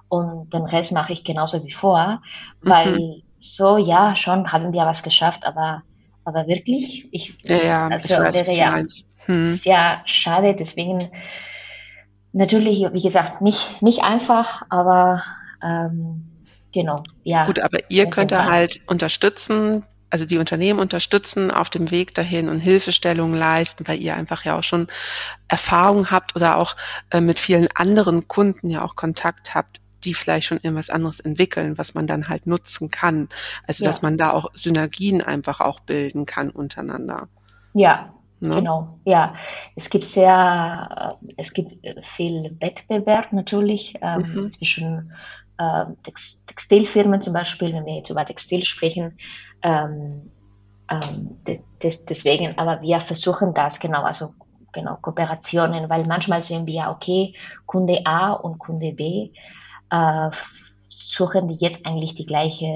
[0.06, 2.22] und den Rest mache ich genauso wie vor,
[2.60, 3.22] weil mhm.
[3.44, 5.82] So, ja, schon haben wir was geschafft, aber,
[6.24, 8.84] aber wirklich, ich, ja, ja, also, ich weiß, wäre ja
[9.26, 9.52] hm.
[9.52, 11.10] sehr schade, deswegen,
[12.32, 15.22] natürlich, wie gesagt, nicht, nicht einfach, aber,
[15.62, 16.24] ähm,
[16.72, 17.44] genau, ja.
[17.44, 22.60] Gut, aber ihr könnt halt unterstützen, also die Unternehmen unterstützen auf dem Weg dahin und
[22.60, 24.86] Hilfestellungen leisten, weil ihr einfach ja auch schon
[25.48, 26.76] Erfahrung habt oder auch
[27.10, 31.78] äh, mit vielen anderen Kunden ja auch Kontakt habt, die vielleicht schon irgendwas anderes entwickeln,
[31.78, 33.28] was man dann halt nutzen kann.
[33.66, 33.90] Also ja.
[33.90, 37.28] dass man da auch Synergien einfach auch bilden kann untereinander.
[37.74, 38.56] Ja, Ne?
[38.56, 39.34] Genau, ja.
[39.74, 44.50] Es gibt sehr, äh, es gibt viel Wettbewerb natürlich ähm, mhm.
[44.50, 45.12] zwischen
[45.58, 45.84] äh,
[46.46, 49.18] Textilfirmen zum Beispiel, wenn wir jetzt über Textil sprechen.
[49.62, 50.30] Ähm,
[50.90, 51.38] ähm,
[51.82, 54.34] des, deswegen, aber wir versuchen das genau, also
[54.72, 59.30] genau Kooperationen, weil manchmal sehen wir, okay, Kunde A und Kunde B
[59.94, 60.30] äh,
[60.88, 62.66] suchen die jetzt eigentlich die gleiche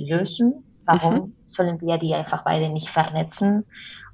[0.00, 0.64] Lösung.
[0.84, 1.32] Warum mhm.
[1.46, 3.64] sollen wir die einfach beide nicht vernetzen,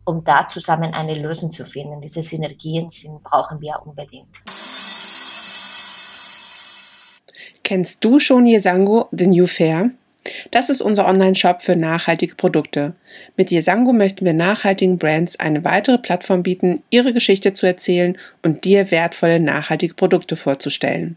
[0.05, 2.01] um da zusammen eine Lösung zu finden?
[2.01, 4.37] Diese Synergien sind, brauchen wir unbedingt.
[7.65, 9.91] Kennst du schon Yesango, The New Fair?
[10.51, 12.95] Das ist unser Online-Shop für nachhaltige Produkte.
[13.37, 18.65] Mit Yesango möchten wir nachhaltigen Brands eine weitere Plattform bieten, ihre Geschichte zu erzählen und
[18.65, 21.17] dir wertvolle nachhaltige Produkte vorzustellen.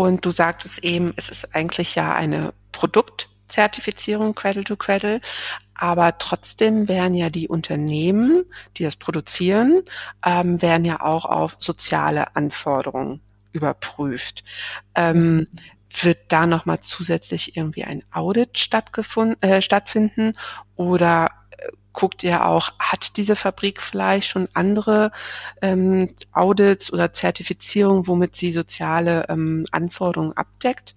[0.00, 5.20] Und du sagtest eben, es ist eigentlich ja eine Produkt- Zertifizierung Cradle to Cradle.
[5.74, 8.44] Aber trotzdem werden ja die Unternehmen,
[8.78, 9.82] die das produzieren,
[10.24, 13.20] ähm, werden ja auch auf soziale Anforderungen
[13.52, 14.42] überprüft.
[14.94, 15.48] Ähm,
[16.00, 20.32] wird da nochmal zusätzlich irgendwie ein Audit stattgefunden, äh, stattfinden
[20.76, 21.28] oder
[21.92, 25.10] guckt ihr auch, hat diese Fabrik vielleicht schon andere
[25.60, 30.94] ähm, Audits oder Zertifizierungen, womit sie soziale ähm, Anforderungen abdeckt?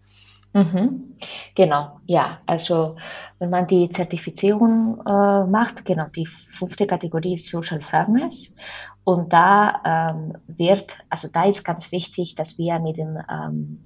[0.53, 1.15] Mhm.
[1.55, 2.39] Genau, ja.
[2.45, 2.95] Also
[3.39, 8.55] wenn man die Zertifizierung äh, macht, genau, die fünfte Kategorie ist Social Fairness.
[9.03, 13.83] Und da ähm, wird, also da ist ganz wichtig, dass wir mit dem ähm,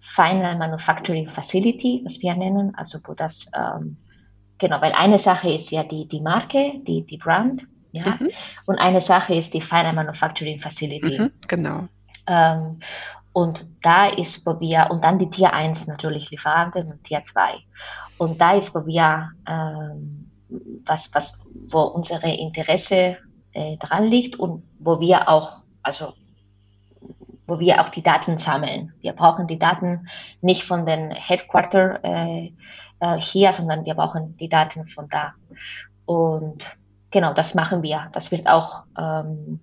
[0.00, 3.96] Final Manufacturing Facility, was wir nennen, also wo das, ähm,
[4.58, 8.28] genau, weil eine Sache ist ja die, die Marke, die, die Brand, ja, mhm.
[8.66, 11.20] und eine Sache ist die Final Manufacturing Facility.
[11.20, 11.88] Mhm, genau.
[12.26, 12.80] Ähm,
[13.32, 17.58] und da ist, wo wir, und dann die Tier 1 natürlich, Lieferanten und Tier 2.
[18.18, 20.30] Und da ist, wo wir, ähm,
[20.86, 23.16] was, was, wo unsere Interesse
[23.52, 26.14] äh, dran liegt und wo wir auch, also,
[27.46, 28.92] wo wir auch die Daten sammeln.
[29.00, 30.08] Wir brauchen die Daten
[30.40, 32.52] nicht von den Headquarter äh,
[33.04, 35.34] äh, hier, sondern wir brauchen die Daten von da.
[36.06, 36.64] Und
[37.10, 38.08] genau, das machen wir.
[38.12, 39.60] Das wird auch, ähm,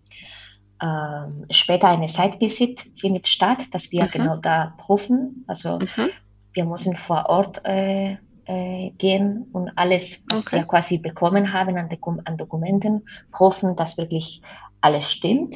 [0.82, 4.10] ähm, später eine Site-Visit findet statt, dass wir mhm.
[4.10, 5.46] genau da prüfen.
[5.48, 6.10] Also mhm.
[6.54, 10.58] wir müssen vor Ort äh, äh, gehen und alles, was okay.
[10.58, 11.90] wir quasi bekommen haben an,
[12.26, 14.42] an Dokumenten, prüfen, dass wirklich
[14.82, 15.56] alles stimmt.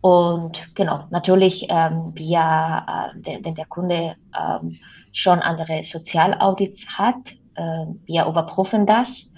[0.00, 4.78] Und genau, natürlich, ähm, wir, äh, wenn der Kunde ähm,
[5.12, 9.32] schon andere Sozialaudits hat, äh, wir überprüfen das,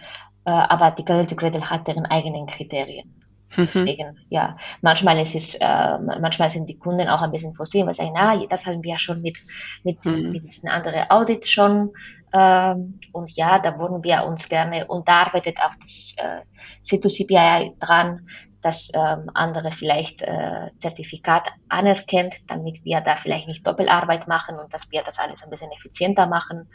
[0.44, 3.20] äh, aber die Cradle to Cradle hat deren eigenen Kriterien.
[3.56, 3.62] Mhm.
[3.64, 7.94] Deswegen, ja, manchmal ist es, äh, manchmal sind die Kunden auch ein bisschen frustriert, weil
[7.94, 9.36] sie sagen, na, das haben wir schon mit,
[9.82, 10.30] mit, mhm.
[10.30, 11.90] mit diesen anderen Audits schon.
[12.32, 16.42] Ähm, und ja, da wollen wir uns gerne, und da arbeitet auch das äh,
[16.84, 18.28] C2CPI dran,
[18.62, 24.72] dass ähm, andere vielleicht äh, Zertifikat anerkennt, damit wir da vielleicht nicht Doppelarbeit machen und
[24.74, 26.68] dass wir das alles ein bisschen effizienter machen.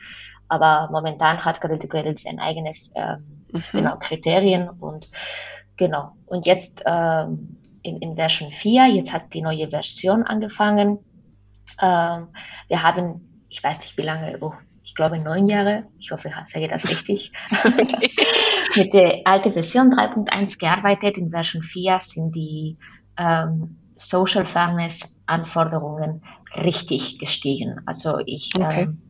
[0.48, 3.64] Aber momentan hat Cradle to Cradle sein eigenes ähm, mhm.
[3.72, 5.10] genau, Kriterien und
[5.78, 6.14] Genau.
[6.26, 11.00] Und jetzt ähm, in, in Version 4, jetzt hat die neue Version angefangen.
[11.82, 12.28] Ähm,
[12.68, 16.52] wir haben, ich weiß nicht wie lange, oh, ich glaube neun Jahre, ich hoffe, ich
[16.52, 17.32] sage das richtig,
[18.76, 21.18] mit der alten Version 3.1 gearbeitet.
[21.18, 22.78] In Version 4 sind die
[23.18, 26.22] ähm, Social Fairness Anforderungen
[26.56, 27.82] richtig gestiegen.
[27.86, 28.84] Also ich okay.
[28.84, 29.02] ähm,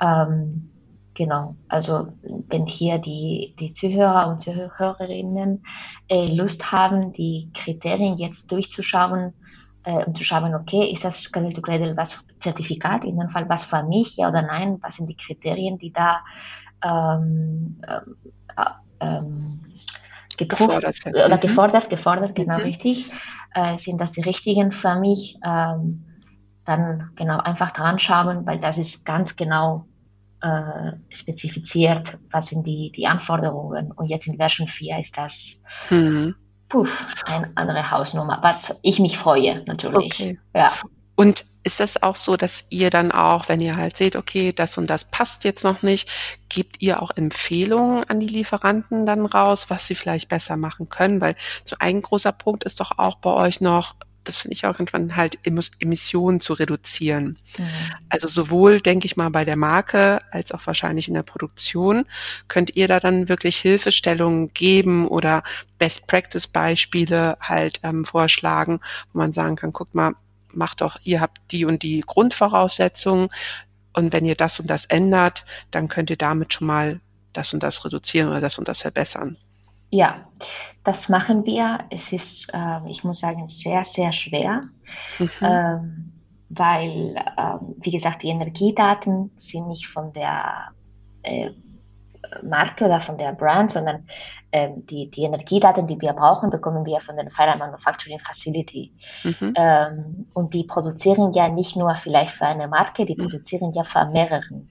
[0.00, 0.70] ähm,
[1.14, 1.56] genau.
[1.68, 5.64] Also wenn hier die, die Zuhörer und Zuhörerinnen
[6.08, 9.32] äh, Lust haben, die Kriterien jetzt durchzuschauen,
[9.84, 13.48] äh, um zu schauen, okay, ist das Cradle to Cradle was Zertifikat, in dem Fall
[13.48, 16.20] was für mich, ja oder nein, was sind die Kriterien, die da
[16.82, 18.00] ähm, äh,
[19.04, 19.60] ähm,
[20.36, 21.40] gefordert oder mhm.
[21.40, 22.64] gefordert, gefordert, genau mhm.
[22.64, 23.10] richtig,
[23.54, 26.04] äh, sind das die richtigen für mich, ähm,
[26.64, 29.86] dann genau einfach dran schauen, weil das ist ganz genau
[30.40, 33.92] äh, spezifiziert, was sind die, die Anforderungen.
[33.92, 36.34] Und jetzt in Version 4 ist das mhm.
[36.68, 40.14] puff, eine andere Hausnummer, was ich mich freue natürlich.
[40.14, 40.38] Okay.
[40.54, 40.72] Ja.
[41.16, 44.78] Und ist das auch so, dass ihr dann auch, wenn ihr halt seht, okay, das
[44.78, 46.08] und das passt jetzt noch nicht,
[46.50, 51.20] gebt ihr auch Empfehlungen an die Lieferanten dann raus, was sie vielleicht besser machen können?
[51.20, 54.78] Weil so ein großer Punkt ist doch auch bei euch noch, das finde ich auch
[54.78, 57.38] irgendwann halt Emissionen zu reduzieren.
[57.58, 57.66] Mhm.
[58.08, 62.06] Also sowohl, denke ich mal, bei der Marke als auch wahrscheinlich in der Produktion.
[62.48, 65.42] Könnt ihr da dann wirklich Hilfestellungen geben oder
[65.78, 68.80] Best Practice Beispiele halt ähm, vorschlagen,
[69.12, 70.14] wo man sagen kann, guck mal,
[70.56, 73.28] macht doch, ihr habt die und die Grundvoraussetzungen
[73.94, 77.00] und wenn ihr das und das ändert, dann könnt ihr damit schon mal
[77.32, 79.36] das und das reduzieren oder das und das verbessern.
[79.90, 80.26] Ja,
[80.82, 81.84] das machen wir.
[81.90, 84.62] Es ist, äh, ich muss sagen, sehr, sehr schwer,
[85.18, 85.30] mhm.
[85.40, 86.12] ähm,
[86.48, 90.72] weil, äh, wie gesagt, die Energiedaten sind nicht von der
[91.22, 91.50] äh,
[92.42, 94.06] Marke oder von der Brand, sondern
[94.52, 98.92] ähm, die, die Energiedaten, die wir brauchen, bekommen wir von den Final Manufacturing Facility.
[99.24, 99.54] Mhm.
[99.56, 103.22] Ähm, und die produzieren ja nicht nur vielleicht für eine Marke, die mhm.
[103.22, 104.70] produzieren ja für mehreren.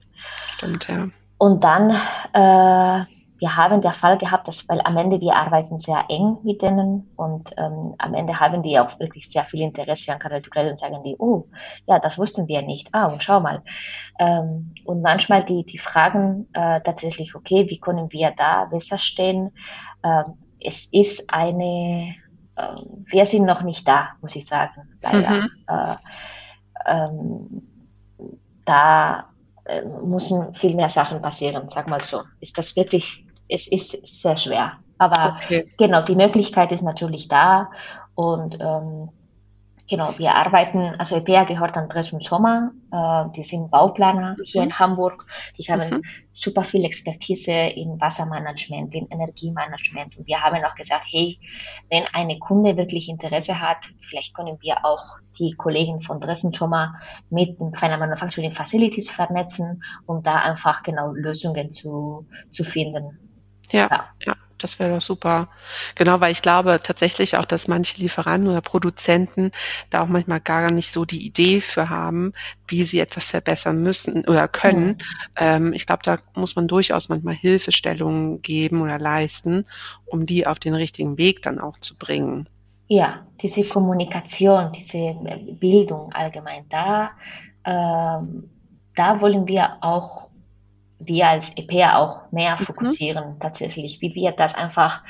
[0.54, 1.08] Stimmt, ja.
[1.38, 1.90] Und dann
[2.32, 3.04] äh,
[3.44, 7.10] wir haben der Fall gehabt, dass, weil am Ende wir arbeiten sehr eng mit denen
[7.14, 10.78] und ähm, am Ende haben die auch wirklich sehr viel Interesse an Karel Tukrell und
[10.78, 11.46] sagen die, oh,
[11.86, 12.88] ja, das wussten wir nicht.
[12.92, 13.62] Ah, und schau mal.
[14.18, 19.50] Ähm, und manchmal die, die fragen äh, tatsächlich, okay, wie können wir da besser stehen?
[20.02, 22.14] Ähm, es ist eine,
[22.56, 25.30] äh, wir sind noch nicht da, muss ich sagen, leider.
[25.30, 25.50] Mhm.
[25.68, 25.96] Äh,
[26.86, 27.62] ähm,
[28.64, 29.26] da
[29.66, 32.22] äh, müssen viel mehr Sachen passieren, sag mal so.
[32.40, 34.78] Ist das wirklich, es ist sehr schwer.
[34.98, 35.70] Aber okay.
[35.76, 37.70] genau, die Möglichkeit ist natürlich da
[38.14, 39.10] und ähm,
[39.86, 44.68] Genau, wir arbeiten, also EPA gehört an Dresden Sommer, äh, die sind Bauplaner hier in
[44.68, 44.78] mhm.
[44.78, 45.26] Hamburg,
[45.58, 46.02] die haben mhm.
[46.30, 51.38] super viel Expertise in Wassermanagement, in Energiemanagement und wir haben auch gesagt, hey,
[51.90, 56.94] wenn eine Kunde wirklich Interesse hat, vielleicht können wir auch die Kollegen von Dresden Sommer
[57.28, 63.23] mit den Final Manufacturing Facilities vernetzen, um da einfach genau Lösungen zu, zu finden.
[63.72, 63.88] Ja.
[63.90, 64.04] ja.
[64.26, 64.36] ja.
[64.64, 65.48] Das wäre doch super.
[65.94, 69.50] Genau, weil ich glaube tatsächlich auch, dass manche Lieferanten oder Produzenten
[69.90, 72.32] da auch manchmal gar nicht so die Idee für haben,
[72.66, 74.86] wie sie etwas verbessern müssen oder können.
[74.86, 74.96] Mhm.
[75.36, 79.66] Ähm, ich glaube, da muss man durchaus manchmal Hilfestellungen geben oder leisten,
[80.06, 82.48] um die auf den richtigen Weg dann auch zu bringen.
[82.86, 85.14] Ja, diese Kommunikation, diese
[85.60, 87.10] Bildung allgemein, da,
[87.66, 88.48] ähm,
[88.94, 90.30] da wollen wir auch
[91.06, 92.64] wir als EPA auch mehr mhm.
[92.64, 93.40] fokussieren mhm.
[93.40, 95.02] tatsächlich, wie wir das einfach,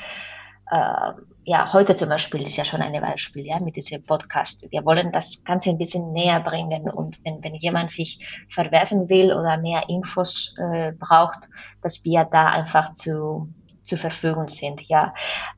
[0.71, 1.11] äh,
[1.47, 4.67] ja, heute zum Beispiel ist ja schon ein Beispiel, ja, mit diesem Podcast.
[4.71, 9.31] Wir wollen das Ganze ein bisschen näher bringen und wenn, wenn jemand sich verweisen will
[9.31, 11.39] oder mehr Infos äh, braucht,
[11.81, 13.49] dass wir da einfach zu,
[13.83, 15.13] zur Verfügung sind, ja.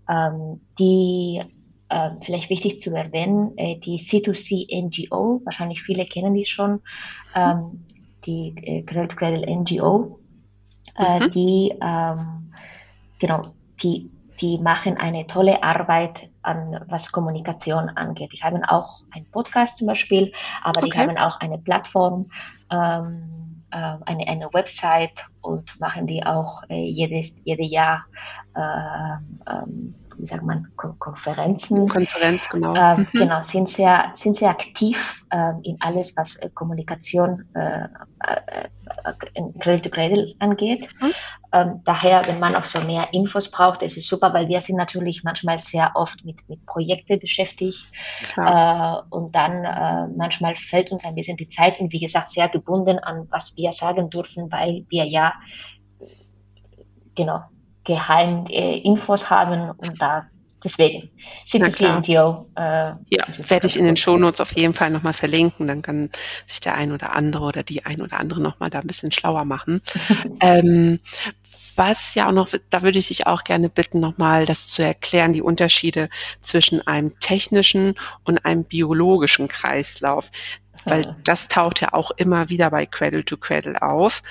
[0.10, 1.41] Ähm, die
[1.89, 6.82] äh, vielleicht wichtig zu erwähnen, äh, die C2C NGO, wahrscheinlich viele kennen die schon,
[7.34, 7.86] ähm,
[8.26, 10.19] die äh, Cradle Cradle NGO,
[10.98, 11.30] mhm.
[11.32, 12.54] die, ähm,
[13.20, 13.42] genau,
[13.82, 18.34] die, die machen eine tolle Arbeit an was Kommunikation angeht.
[18.34, 20.32] Die haben auch einen Podcast zum Beispiel,
[20.64, 20.90] aber okay.
[20.90, 22.30] die haben auch eine Plattform,
[22.72, 28.06] ähm, äh, eine, eine Website und machen die auch äh, jedes, jedes Jahr
[28.56, 31.88] äh, ähm, wie sagt man, Konferenzen.
[31.88, 32.74] Konferenz, genau.
[32.74, 33.08] Äh, mhm.
[33.14, 38.68] Genau, sind sehr, sind sehr aktiv äh, in alles, was äh, Kommunikation äh, äh,
[39.34, 40.88] in Cradle to Cradle angeht.
[41.00, 41.14] Mhm.
[41.54, 44.76] Ähm, daher, wenn man auch so mehr Infos braucht, ist es super, weil wir sind
[44.76, 47.86] natürlich manchmal sehr oft mit, mit Projekten beschäftigt.
[48.36, 53.00] Äh, und dann manchmal fällt uns ein bisschen die Zeit und wie gesagt, sehr gebunden
[53.00, 55.34] an, was wir sagen dürfen, weil wir ja
[57.16, 57.44] genau
[57.88, 60.28] geheim äh, Infos haben und da
[60.63, 61.10] deswegen
[61.45, 62.50] CTC-NGO.
[62.56, 66.10] Äh, ja, werde ich in den Shownotes auf jeden Fall nochmal verlinken, dann kann
[66.45, 69.46] sich der ein oder andere oder die ein oder andere nochmal da ein bisschen schlauer
[69.46, 69.81] machen.
[70.42, 71.00] ähm,
[71.75, 75.33] was ja auch noch, da würde ich dich auch gerne bitten, nochmal das zu erklären,
[75.33, 76.10] die Unterschiede
[76.42, 80.31] zwischen einem technischen und einem biologischen Kreislauf.
[80.85, 84.23] Weil das taucht ja auch immer wieder bei Cradle to Cradle auf.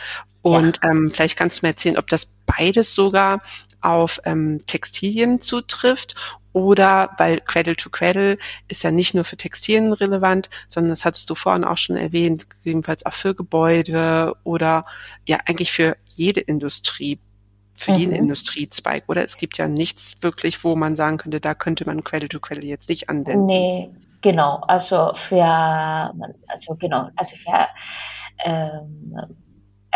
[0.46, 0.90] Und ja.
[0.90, 3.42] ähm, vielleicht kannst du mir erzählen, ob das beides sogar
[3.80, 6.14] auf ähm, Textilien zutrifft
[6.52, 8.38] oder weil Cradle to Cradle
[8.68, 12.46] ist ja nicht nur für Textilien relevant, sondern das hattest du vorhin auch schon erwähnt,
[12.62, 14.86] jedenfalls auch für Gebäude oder
[15.26, 17.18] ja eigentlich für jede Industrie,
[17.74, 17.98] für mhm.
[17.98, 19.02] jeden Industriezweig.
[19.08, 22.38] Oder es gibt ja nichts wirklich, wo man sagen könnte, da könnte man Cradle to
[22.38, 23.46] Cradle jetzt nicht anwenden.
[23.46, 23.90] Nee,
[24.22, 24.62] genau.
[24.68, 27.66] Also für, also genau, also für
[28.44, 29.36] ähm,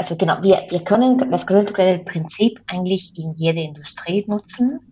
[0.00, 4.89] also genau, wir, wir können das Cradle Prinzip eigentlich in jeder Industrie nutzen.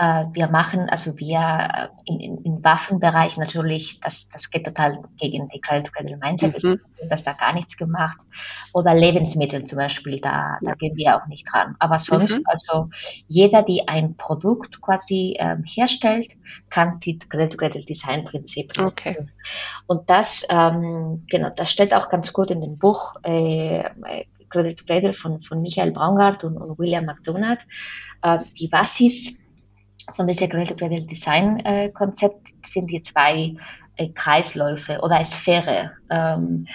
[0.00, 5.02] Äh, wir machen, also wir äh, in, in, im Waffenbereich natürlich, das, das geht total
[5.18, 6.80] gegen die Cradle Mindset, mhm.
[7.10, 8.16] dass da gar nichts gemacht.
[8.72, 11.76] Oder Lebensmittel zum Beispiel, da, da gehen wir auch nicht dran.
[11.80, 12.44] Aber sonst, mhm.
[12.46, 12.88] also
[13.28, 16.32] jeder, die ein Produkt quasi ähm, herstellt,
[16.70, 18.86] kann die Cradle Design Prinzip nutzen.
[18.86, 19.26] Okay.
[19.86, 23.84] Und das, ähm, genau, das steht auch ganz gut in dem Buch, äh,
[24.48, 27.60] Cradle to Cradle von, von Michael Braungart und, und William McDonald.
[28.22, 29.40] Äh, die Basis
[30.16, 33.54] von diesem Cradle Design äh, Konzept sind die zwei
[33.96, 35.92] äh, Kreisläufe oder Sphäre.
[36.10, 36.66] Ähm,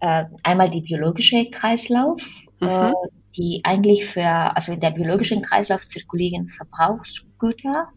[0.00, 2.22] äh, einmal die biologische Kreislauf,
[2.60, 2.68] mhm.
[2.68, 2.92] Äh,
[3.36, 7.88] die eigentlich für, also in der biologischen Kreislauf zirkulieren Verbrauchsgüter,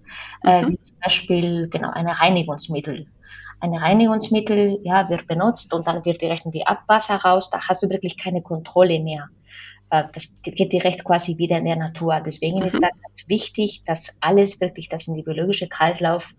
[0.44, 0.72] äh, mhm.
[0.72, 3.08] wie zum Beispiel genau eine Reinigungsmittel.
[3.60, 7.50] Ein Reinigungsmittel ja, wird benutzt und dann wird direkt in die Abwasser raus.
[7.50, 9.30] Da hast du wirklich keine Kontrolle mehr.
[9.94, 12.20] Äh, das geht direkt quasi wieder in der Natur.
[12.26, 12.66] Deswegen mhm.
[12.66, 16.34] ist da ganz wichtig, dass alles wirklich, das in die biologische Kreislauf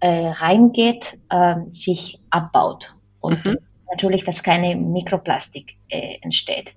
[0.00, 2.94] äh, reingeht, äh, sich abbaut.
[3.20, 3.58] Und mhm.
[3.90, 6.74] natürlich, dass keine Mikroplastik äh, entsteht.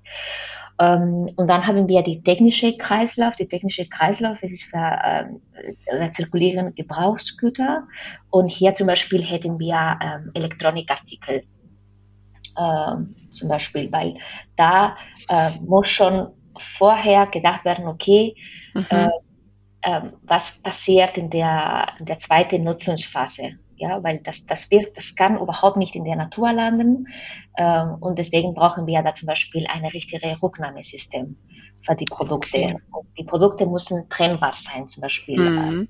[0.79, 3.35] Ähm, und dann haben wir die technische Kreislauf.
[3.35, 5.41] Die technische Kreislauf, es ist für ähm,
[6.13, 7.87] zirkulieren Gebrauchsgüter.
[8.29, 11.43] Und hier zum Beispiel hätten wir ähm, Elektronikartikel
[12.57, 12.95] äh,
[13.31, 14.17] zum Beispiel, weil
[14.55, 14.95] da
[15.29, 16.27] äh, muss schon
[16.57, 18.35] vorher gedacht werden, okay,
[18.73, 18.85] mhm.
[18.89, 19.09] äh,
[19.83, 23.57] ähm, was passiert in der, in der zweiten Nutzungsphase.
[23.77, 27.07] Ja, weil das, das wird, das kann überhaupt nicht in der Natur landen.
[27.57, 31.35] Ähm, und deswegen brauchen wir da zum Beispiel ein richtiges Rücknahmesystem
[31.79, 32.75] für die Produkte.
[32.91, 33.07] Okay.
[33.17, 35.39] Die Produkte müssen trennbar sein, zum Beispiel.
[35.39, 35.81] Mhm.
[35.81, 35.87] Äh,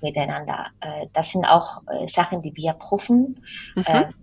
[0.00, 0.66] miteinander.
[0.80, 3.44] Äh, das sind auch äh, Sachen, die wir prüfen.
[3.74, 4.14] Mhm.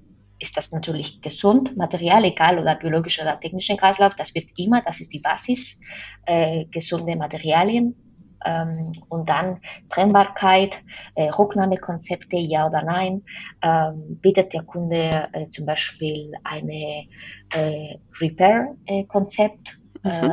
[0.41, 4.99] Ist das natürlich gesund, Material, egal oder biologischer oder technischer Kreislauf, das wird immer, das
[4.99, 5.79] ist die Basis,
[6.25, 7.95] äh, gesunde Materialien.
[8.43, 10.81] Ähm, und dann Trennbarkeit,
[11.13, 13.21] äh, Rücknahmekonzepte, ja oder nein,
[13.61, 17.05] ähm, bietet der Kunde äh, zum Beispiel eine
[17.51, 19.77] äh, Repair-Konzept.
[20.03, 20.31] Äh, mhm.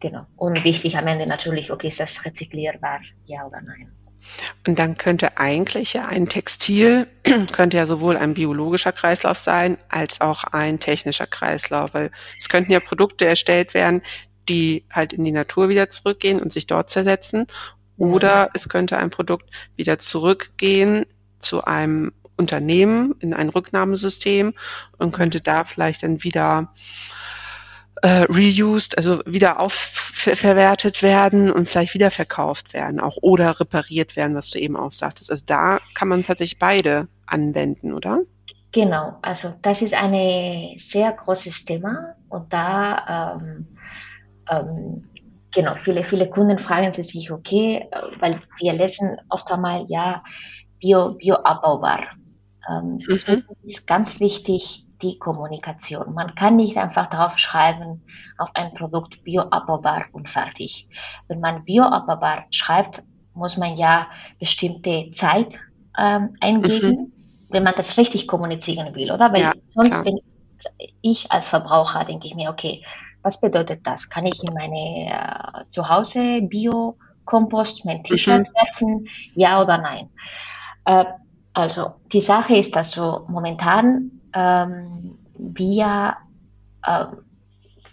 [0.00, 0.26] genau.
[0.34, 3.92] Und wichtig am Ende natürlich, okay, ist das rezyklierbar, ja oder nein.
[4.66, 7.06] Und dann könnte eigentlich ja ein Textil,
[7.52, 12.72] könnte ja sowohl ein biologischer Kreislauf sein, als auch ein technischer Kreislauf, weil es könnten
[12.72, 14.02] ja Produkte erstellt werden,
[14.48, 17.46] die halt in die Natur wieder zurückgehen und sich dort zersetzen.
[17.96, 21.06] Oder es könnte ein Produkt wieder zurückgehen
[21.38, 24.54] zu einem Unternehmen in ein Rücknahmesystem
[24.96, 26.72] und könnte da vielleicht dann wieder
[28.02, 34.34] äh, reused, also wieder aufverwertet werden und vielleicht wieder verkauft werden, auch oder repariert werden,
[34.34, 35.30] was du eben auch sagtest.
[35.30, 38.20] Also da kann man tatsächlich beide anwenden, oder?
[38.72, 43.66] Genau, also das ist ein sehr großes Thema und da ähm,
[44.48, 44.98] ähm,
[45.52, 47.88] genau viele viele Kunden fragen sie sich, okay,
[48.20, 50.22] weil wir lesen oft einmal ja
[50.78, 52.06] bio bioabbaubar.
[52.70, 53.44] Ähm, mhm.
[53.62, 56.14] ist ganz wichtig die Kommunikation.
[56.14, 58.02] Man kann nicht einfach drauf schreiben
[58.38, 60.88] auf ein Produkt bioabbaubar und fertig.
[61.28, 63.02] Wenn man bioabbaubar schreibt,
[63.34, 65.58] muss man ja bestimmte Zeit
[65.98, 67.12] ähm, eingeben, mhm.
[67.48, 69.32] wenn man das richtig kommunizieren will, oder?
[69.32, 70.04] Weil ja, sonst klar.
[70.04, 70.20] bin
[71.02, 72.84] ich als Verbraucher, denke ich mir, okay,
[73.22, 74.08] was bedeutet das?
[74.08, 78.54] Kann ich in meine äh, Zuhause Bio-Kompost, mein T-Shirt mhm.
[78.54, 79.08] werfen?
[79.34, 80.10] Ja oder nein?
[80.84, 81.04] Äh,
[81.52, 86.16] also die Sache ist, dass so momentan ähm, wir
[86.86, 87.06] äh,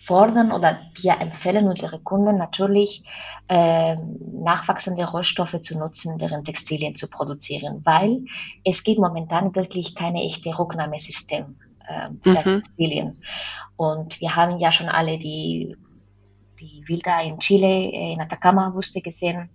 [0.07, 3.03] fordern oder wir empfehlen unsere Kunden natürlich,
[3.49, 8.23] äh, nachwachsende Rohstoffe zu nutzen, deren Textilien zu produzieren, weil
[8.63, 11.57] es gibt momentan wirklich keine echte Rücknahmesystem
[11.87, 12.43] äh, für mhm.
[12.43, 13.21] Textilien.
[13.75, 15.75] Und wir haben ja schon alle die,
[16.61, 19.49] die Wilder in Chile, äh, in Atacama-Wüste gesehen.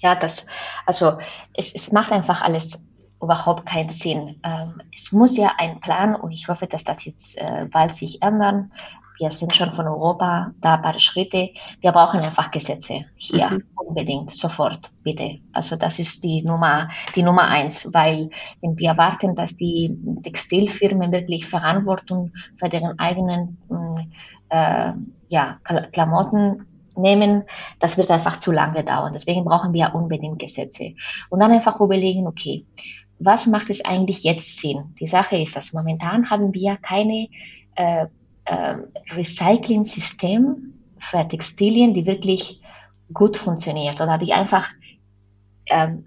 [0.00, 0.46] Ja, das,
[0.86, 1.18] also
[1.52, 2.90] es, es macht einfach alles
[3.24, 4.40] überhaupt keinen Sinn.
[4.44, 8.22] Ähm, es muss ja ein Plan und ich hoffe, dass das jetzt äh, bald sich
[8.22, 8.72] ändern.
[9.18, 11.50] Wir sind schon von Europa da ein paar Schritte.
[11.80, 13.64] Wir brauchen einfach Gesetze hier mhm.
[13.76, 15.38] unbedingt, sofort, bitte.
[15.52, 21.12] Also das ist die Nummer, die Nummer eins, weil wenn wir erwarten, dass die Textilfirmen
[21.12, 23.58] wirklich Verantwortung für deren eigenen
[24.48, 24.92] äh,
[25.28, 25.58] ja,
[25.92, 26.66] Klamotten
[26.96, 27.44] nehmen,
[27.78, 29.12] das wird einfach zu lange dauern.
[29.12, 30.94] Deswegen brauchen wir unbedingt Gesetze.
[31.30, 32.66] Und dann einfach überlegen, okay,
[33.18, 34.94] was macht es eigentlich jetzt Sinn?
[35.00, 37.28] Die Sache ist, dass momentan haben wir keine
[37.76, 38.06] äh,
[38.44, 38.76] äh,
[39.12, 42.60] Recycling-System für Textilien, die wirklich
[43.12, 44.70] gut funktioniert oder die einfach
[45.66, 46.04] ähm,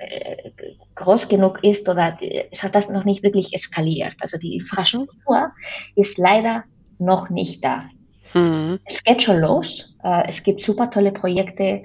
[0.96, 4.16] groß genug ist oder die, es hat das noch nicht wirklich eskaliert.
[4.22, 5.52] Also die Infrastruktur
[5.96, 6.64] ist leider
[7.00, 7.86] noch nicht da.
[8.34, 8.80] Mhm.
[8.86, 9.96] Es geht schon los.
[10.04, 11.84] Äh, es gibt super tolle Projekte.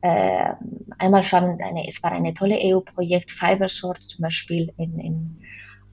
[0.00, 0.52] Äh,
[0.98, 5.38] einmal schon eine, es war eine tolle EU-Projekt, Fibersort zum Beispiel in, in,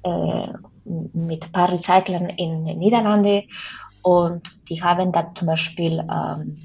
[0.03, 0.47] äh,
[1.13, 3.43] mit ein paar Recyclern in den Niederlanden
[4.01, 6.57] und die haben da zum Beispiel ähm,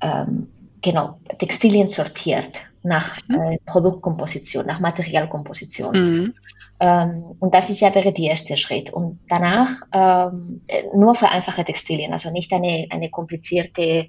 [0.00, 0.48] ähm,
[0.82, 3.34] genau, Textilien sortiert nach mhm.
[3.34, 5.94] äh, Produktkomposition, nach Materialkomposition.
[5.94, 6.34] Mhm.
[6.78, 8.92] Ähm, und das ist ja wäre der erste Schritt.
[8.92, 10.62] Und danach ähm,
[10.94, 14.08] nur für einfache Textilien, also nicht eine, eine komplizierte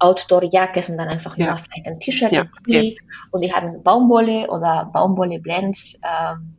[0.00, 1.46] Outdoor-Jacke, sondern einfach ja.
[1.46, 2.46] nur vielleicht ein T-Shirt ja.
[3.30, 6.00] und die haben Baumwolle oder Baumwolle-Blends.
[6.04, 6.56] Ähm,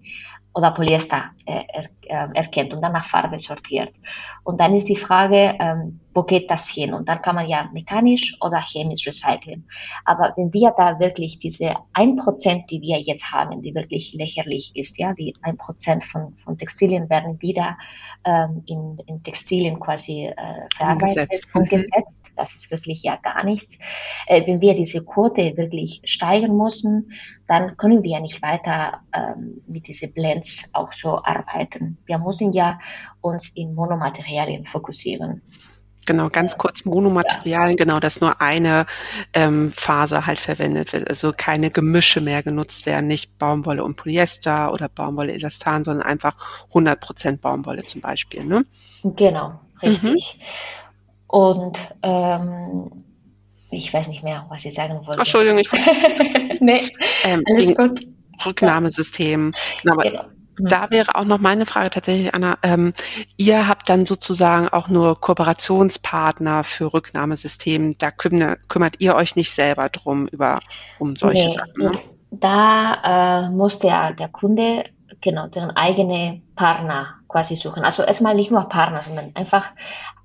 [0.54, 3.94] oder Polyester äh, er, äh, erkennt und dann nach Farbe sortiert.
[4.44, 6.94] Und dann ist die Frage, ähm, wo geht das hin?
[6.94, 9.68] Und dann kann man ja mechanisch oder chemisch recyceln.
[10.06, 14.72] Aber wenn wir da wirklich diese ein Prozent, die wir jetzt haben, die wirklich lächerlich
[14.76, 17.78] ist, ja, die ein Prozent von, von Textilien werden wieder
[18.26, 20.36] ähm, in, in Textilien quasi äh,
[20.76, 22.34] verarbeitet und gesetzt.
[22.36, 23.78] Das ist wirklich ja gar nichts.
[24.26, 27.12] Äh, wenn wir diese Quote wirklich steigern müssen,
[27.48, 31.99] dann können wir nicht weiter ähm, mit diesen Blends auch so arbeiten.
[32.06, 32.80] Wir müssen ja
[33.22, 35.42] uns in Monomaterialien fokussieren.
[36.10, 37.86] Genau, ganz kurz Monomaterialien, ja.
[37.86, 38.88] genau, dass nur eine
[39.34, 44.74] ähm, Faser halt verwendet wird, also keine Gemische mehr genutzt werden, nicht Baumwolle und Polyester
[44.74, 46.36] oder Baumwolle Elastan, sondern einfach
[46.74, 48.44] 100% Baumwolle zum Beispiel.
[48.44, 48.66] Ne?
[49.04, 50.40] Genau, richtig.
[50.40, 51.26] Mhm.
[51.28, 53.04] Und ähm,
[53.70, 55.20] ich weiß nicht mehr, was ich sagen wollte.
[55.20, 55.72] Entschuldigung, ich
[56.60, 56.82] nee,
[57.24, 58.00] ähm, alles gut.
[58.46, 59.54] Rücknahmesystem.
[59.84, 60.24] Genau, genau.
[60.60, 62.58] Da wäre auch noch meine Frage tatsächlich, Anna.
[62.64, 62.94] Ähm,
[63.38, 67.96] ihr habt dann sozusagen auch nur Kooperationspartner für Rücknahmesysteme.
[67.98, 70.60] Da kümmert, kümmert ihr euch nicht selber drum über
[71.00, 71.74] um solche nee, Sachen.
[71.78, 72.00] Ne?
[72.32, 74.84] Da äh, muss der, der Kunde
[75.22, 77.84] genau den eigenen Partner quasi suchen.
[77.84, 79.72] Also erstmal nicht nur Partner, sondern einfach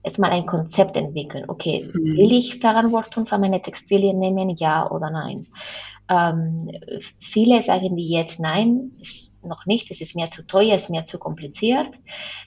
[0.03, 1.45] erstmal ein Konzept entwickeln.
[1.49, 2.17] Okay, mhm.
[2.17, 5.47] will ich Verantwortung für meine Textilien nehmen, ja oder nein?
[6.09, 6.71] Ähm,
[7.19, 10.91] viele sagen die jetzt nein, ist noch nicht, es ist mir zu teuer, es ist
[10.91, 11.95] mir zu kompliziert.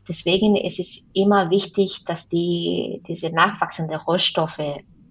[0.07, 4.61] Deswegen ist es immer wichtig, dass die, diese nachwachsenden Rohstoffe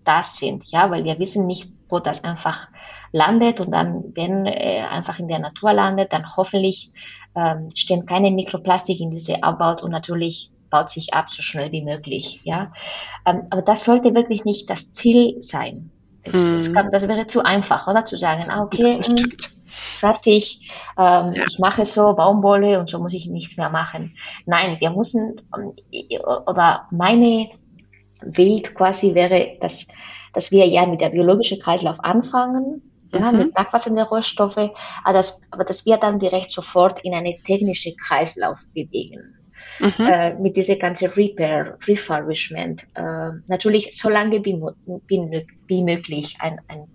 [0.05, 2.69] da sind, ja, weil wir wissen nicht, wo das einfach
[3.13, 6.93] landet und dann, wenn äh, einfach in der Natur landet, dann hoffentlich
[7.35, 11.83] ähm, stehen keine Mikroplastik in diese abbaut und natürlich baut sich ab so schnell wie
[11.83, 12.73] möglich, ja.
[13.25, 15.91] Ähm, aber das sollte wirklich nicht das Ziel sein.
[16.27, 16.55] Es, hm.
[16.55, 18.05] es kann, das wäre zu einfach, oder?
[18.05, 19.33] Zu sagen, ah, okay, mh, hm,
[19.67, 21.45] fertig, ähm, ja.
[21.49, 24.17] ich mache so Baumwolle und so muss ich nichts mehr machen.
[24.45, 25.73] Nein, wir müssen, ähm,
[26.47, 27.51] oder meine
[28.23, 29.87] Weg quasi wäre, dass,
[30.33, 33.39] dass wir ja mit der biologischen Kreislauf anfangen, ja, mhm.
[33.39, 34.71] mit nachwachsenden Rohstoffe,
[35.05, 39.37] aber dass, aber dass wir dann direkt sofort in eine technische Kreislauf bewegen
[39.81, 40.07] mhm.
[40.07, 42.83] äh, mit dieser ganzen Repair, Refurbishment.
[42.95, 44.61] Äh, natürlich so lange wie,
[45.09, 46.87] wie, wie möglich ein, ein,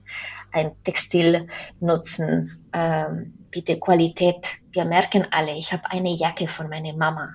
[0.52, 1.48] ein Textil
[1.80, 2.68] nutzen.
[2.72, 3.06] Äh,
[3.52, 4.48] bitte Qualität.
[4.72, 7.30] Wir merken alle, ich habe eine Jacke von meiner Mama,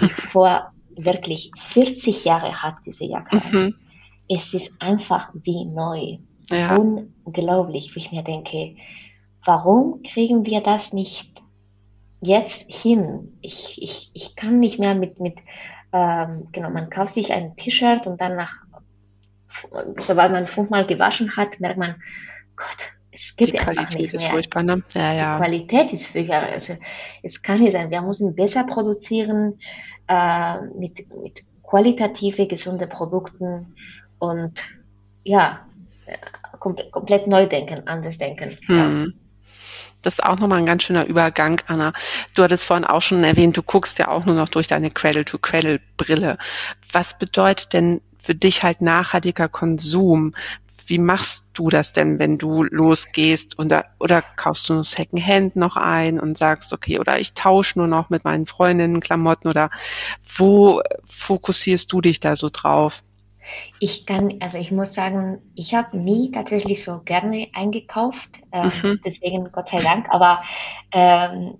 [0.00, 3.36] die vor wirklich 40 Jahre hat diese Jacke.
[3.36, 3.74] Mhm.
[4.28, 6.18] Es ist einfach wie neu.
[6.50, 6.76] Ja.
[6.76, 8.76] Unglaublich, wo ich mir denke,
[9.44, 11.42] warum kriegen wir das nicht
[12.20, 13.38] jetzt hin.
[13.40, 15.38] Ich, ich, ich kann nicht mehr mit, mit
[15.92, 18.54] ähm, genau, man kauft sich ein T-Shirt und dann nach,
[19.98, 21.96] sobald man fünfmal gewaschen hat, merkt man,
[22.56, 24.20] Gott, es geht Die einfach Qualität nicht mehr.
[24.20, 24.82] Ist furchtbar, ne?
[24.94, 25.38] ja, ja.
[25.38, 26.42] Die Qualität ist furchtbar.
[26.42, 26.76] Also,
[27.22, 27.90] es kann nicht sein.
[27.90, 29.58] Wir müssen besser produzieren,
[30.08, 33.74] äh, mit, mit qualitative, gesunde Produkten
[34.18, 34.62] und
[35.24, 35.66] ja,
[36.06, 36.16] äh,
[36.58, 38.58] komplett, komplett neu denken, anders denken.
[38.66, 38.76] Hm.
[38.76, 39.06] Ja.
[40.02, 41.92] Das ist auch nochmal ein ganz schöner Übergang, Anna.
[42.34, 46.38] Du hattest vorhin auch schon erwähnt, du guckst ja auch nur noch durch deine Cradle-to-Cradle-Brille.
[46.92, 50.34] Was bedeutet denn für dich halt nachhaltiger Konsum?
[50.86, 55.56] Wie machst du das denn, wenn du losgehst und da, oder kaufst du nur Secondhand
[55.56, 59.70] noch ein und sagst, okay, oder ich tausche nur noch mit meinen Freundinnen Klamotten oder
[60.36, 63.02] wo fokussierst du dich da so drauf?
[63.80, 69.00] Ich kann, also ich muss sagen, ich habe nie tatsächlich so gerne eingekauft, ähm, mhm.
[69.04, 70.42] deswegen Gott sei Dank, aber
[70.92, 71.58] ähm,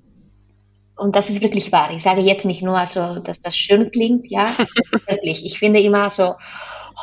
[0.96, 1.92] und das ist wirklich wahr.
[1.92, 4.46] Ich sage jetzt nicht nur so, dass das schön klingt, ja,
[5.06, 5.46] wirklich.
[5.46, 6.34] Ich finde immer so,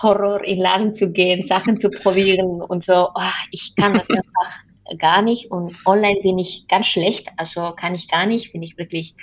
[0.02, 3.10] Horror in Laden zu gehen, Sachen zu probieren und so.
[3.16, 3.22] Oh,
[3.52, 8.08] ich kann das einfach gar nicht und online bin ich ganz schlecht, also kann ich
[8.08, 9.16] gar nicht, bin ich wirklich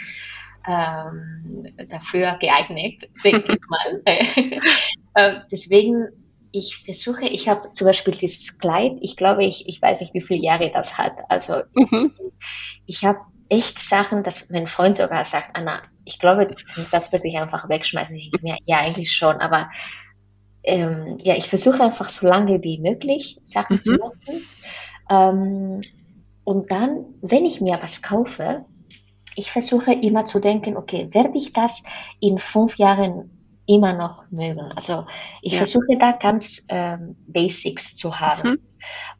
[0.66, 4.02] ähm, dafür geeignet, denke ich mal.
[5.14, 6.08] äh, deswegen,
[6.52, 10.20] ich versuche, ich habe zum Beispiel dieses Kleid, ich glaube, ich, ich weiß nicht, wie
[10.20, 11.14] viele Jahre das hat.
[11.28, 12.12] Also mhm.
[12.86, 16.92] ich, ich habe echt Sachen, dass mein Freund sogar sagt, Anna, ich glaube, du musst
[16.92, 18.16] das wirklich einfach wegschmeißen.
[18.16, 19.70] Ich denke mir, ja, eigentlich schon, aber
[20.64, 23.82] ähm, ja, ich versuche einfach so lange wie möglich Sachen mhm.
[23.82, 24.46] zu nutzen.
[25.10, 25.82] Ähm,
[26.44, 28.64] und dann, wenn ich mir was kaufe,
[29.36, 31.82] ich versuche immer zu denken, okay, werde ich das
[32.20, 33.30] in fünf Jahren
[33.66, 34.72] immer noch mögen?
[34.74, 35.06] Also
[35.40, 35.58] ich ja.
[35.58, 38.58] versuche da ganz ähm, Basics zu haben, mhm.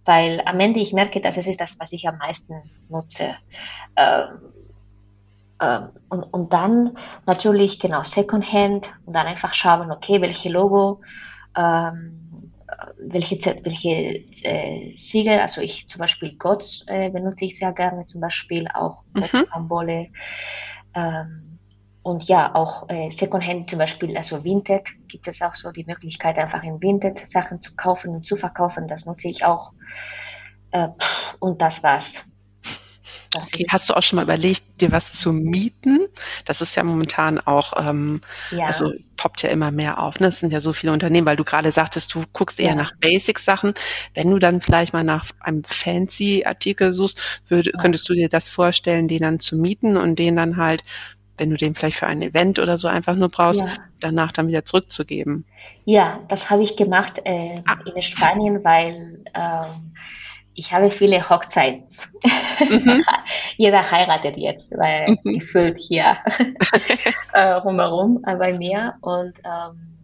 [0.05, 2.55] weil am Ende ich merke, dass es ist das, was ich am meisten
[2.89, 3.35] nutze.
[3.97, 4.53] Ähm,
[5.61, 11.01] ähm, und, und dann natürlich genau Secondhand und dann einfach schauen, okay, welche Logo
[11.57, 12.32] ähm,
[12.99, 18.20] welche, welche äh, Siegel, also ich zum Beispiel GOTS äh, benutze ich sehr gerne, zum
[18.20, 19.03] Beispiel auch.
[19.14, 19.47] Mhm.
[20.95, 21.59] Ähm,
[22.03, 26.37] und ja, auch äh, Secondhand zum Beispiel, also Vinted gibt es auch so die Möglichkeit,
[26.37, 28.89] einfach in Vinted Sachen zu kaufen und zu verkaufen.
[28.89, 29.72] Das nutze ich auch.
[30.72, 30.89] Äh,
[31.39, 32.24] und das war's.
[33.35, 36.01] Okay, hast du auch schon mal überlegt, dir was zu mieten?
[36.45, 38.67] Das ist ja momentan auch, ähm, ja.
[38.67, 40.21] also poppt ja immer mehr auf.
[40.21, 40.27] Ne?
[40.29, 42.75] Es sind ja so viele Unternehmen, weil du gerade sagtest, du guckst eher ja.
[42.75, 43.75] nach Basic-Sachen.
[44.15, 47.73] Wenn du dann vielleicht mal nach einem Fancy-Artikel suchst, würd, ja.
[47.81, 50.85] könntest du dir das vorstellen, den dann zu mieten und den dann halt,
[51.39, 53.63] wenn du den vielleicht für ein Event oder so einfach nur brauchst,
[54.01, 55.47] danach dann wieder zurückzugeben?
[55.85, 57.77] Ja, das habe ich gemacht äh, ah.
[57.95, 59.95] in Spanien, weil ähm,
[60.55, 61.86] ich habe viele Hochzeiten.
[62.61, 63.05] Mhm.
[63.57, 65.34] Jeder heiratet jetzt, weil mhm.
[65.34, 66.16] gefühlt hier
[67.32, 68.94] äh, rumherum äh, bei mir.
[69.00, 69.98] Und ähm,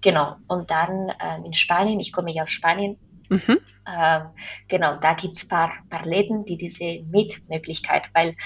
[0.00, 3.58] genau, und dann ähm, in Spanien, ich komme ja aus Spanien, mhm.
[3.86, 4.22] ähm,
[4.68, 8.36] genau, da gibt es ein paar, paar Läden, die diese Mietmöglichkeit, weil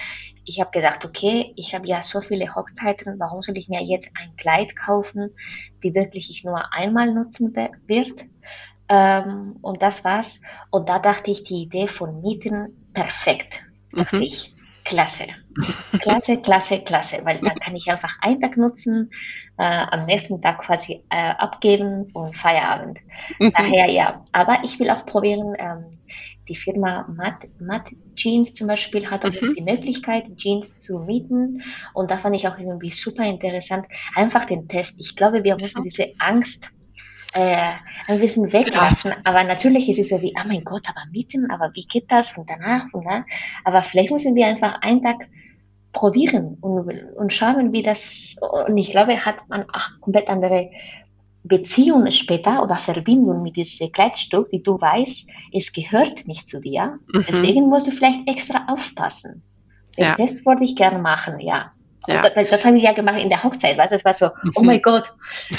[0.46, 4.12] ich habe gedacht, okay, ich habe ja so viele Hochzeiten, warum soll ich mir jetzt
[4.20, 5.30] ein Kleid kaufen,
[5.82, 8.24] die wirklich ich nur einmal nutzen wird?
[8.88, 10.40] Ähm, und das war's.
[10.70, 13.64] Und da dachte ich, die Idee von Mieten, perfekt.
[13.92, 14.22] Dachte mhm.
[14.22, 14.54] ich,
[14.84, 15.24] klasse.
[16.00, 17.24] Klasse, klasse, klasse.
[17.24, 19.10] Weil dann kann ich einfach einen Tag nutzen,
[19.56, 22.98] äh, am nächsten Tag quasi äh, abgeben und Feierabend.
[23.38, 23.52] Mhm.
[23.56, 24.24] Daher ja.
[24.32, 25.98] Aber ich will auch probieren, ähm,
[26.48, 29.54] die Firma Matt, Matt Jeans zum Beispiel hat auch mhm.
[29.56, 31.62] die Möglichkeit, Jeans zu mieten.
[31.94, 33.86] Und da fand ich auch irgendwie super interessant.
[34.14, 35.00] Einfach den Test.
[35.00, 36.70] Ich glaube, wir müssen diese Angst
[37.34, 37.72] äh,
[38.08, 39.10] ein bisschen weglassen.
[39.10, 39.16] Ja.
[39.24, 42.36] Aber natürlich ist es so wie, oh mein Gott, aber mieten, aber wie geht das
[42.38, 43.24] und danach und dann.
[43.64, 45.28] Aber vielleicht müssen wir einfach einen Tag
[45.92, 48.34] probieren und, und schauen, wie das,
[48.68, 50.70] und ich glaube, hat man auch komplett andere
[51.44, 56.98] Beziehung später oder Verbindung mit diesem Kleidstück, wie du weißt, es gehört nicht zu dir.
[57.12, 57.24] Mhm.
[57.28, 59.42] Deswegen musst du vielleicht extra aufpassen.
[59.96, 60.16] Ja.
[60.16, 61.72] Das wollte ich gerne machen, ja.
[62.06, 62.22] Ja.
[62.22, 64.62] Das, das habe ich ja gemacht in der Hochzeit, weißt du, es war so, oh
[64.62, 65.12] mein Gott,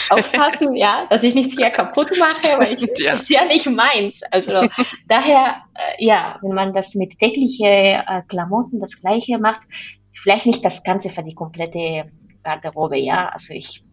[0.10, 3.12] aufpassen, ja, dass ich nichts hier kaputt mache, weil ich, ja.
[3.12, 4.22] das ist ja nicht meins.
[4.32, 4.68] Also
[5.08, 9.62] daher, äh, ja, wenn man das mit täglichen äh, Klamotten das Gleiche macht,
[10.14, 12.12] vielleicht nicht das Ganze für die komplette
[12.43, 13.84] Garderobe, ja, also ich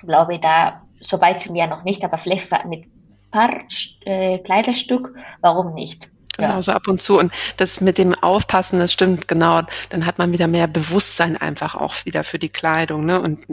[0.00, 2.84] glaube da, so weit sind wir noch nicht, aber vielleicht mit
[3.30, 3.64] paar
[4.04, 6.10] äh, Kleiderstück, warum nicht?
[6.36, 6.62] Genau, ja.
[6.62, 7.18] so ab und zu.
[7.18, 9.62] Und das mit dem Aufpassen, das stimmt genau.
[9.90, 13.20] Dann hat man wieder mehr Bewusstsein einfach auch wieder für die Kleidung, ne?
[13.20, 13.46] Und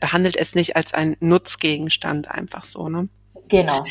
[0.00, 3.08] behandelt es nicht als ein Nutzgegenstand einfach so, ne?
[3.48, 3.84] Genau.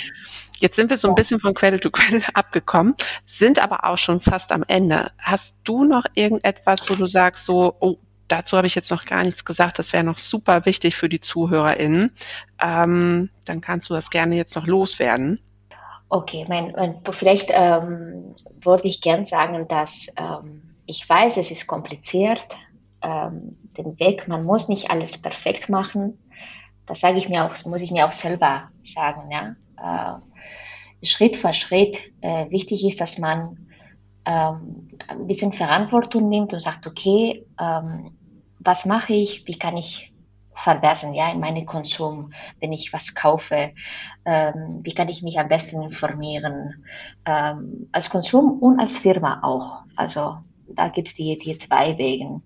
[0.59, 4.19] Jetzt sind wir so ein bisschen von Quelle zu Quelle abgekommen, sind aber auch schon
[4.19, 5.11] fast am Ende.
[5.17, 9.23] Hast du noch irgendetwas, wo du sagst, so, oh, dazu habe ich jetzt noch gar
[9.23, 12.11] nichts gesagt, das wäre noch super wichtig für die ZuhörerInnen.
[12.61, 15.39] Ähm, dann kannst du das gerne jetzt noch loswerden.
[16.09, 21.67] Okay, mein, mein, vielleicht ähm, würde ich gern sagen, dass ähm, ich weiß, es ist
[21.67, 22.45] kompliziert,
[23.01, 26.19] ähm, den Weg, man muss nicht alles perfekt machen.
[26.85, 29.31] Das sage ich mir auch, muss ich mir auch selber sagen.
[29.31, 29.55] Ja?
[31.01, 31.97] Äh, Schritt für Schritt.
[32.21, 33.67] Äh, wichtig ist, dass man
[34.25, 38.11] ähm, ein bisschen Verantwortung nimmt und sagt, okay, ähm,
[38.59, 40.13] was mache ich, wie kann ich
[40.55, 43.73] verbessern, ja, in meinem Konsum, wenn ich was kaufe,
[44.25, 46.85] ähm, wie kann ich mich am besten informieren,
[47.25, 49.83] ähm, als Konsum und als Firma auch.
[49.95, 50.35] Also
[50.67, 52.41] da gibt es die, die zwei Wege.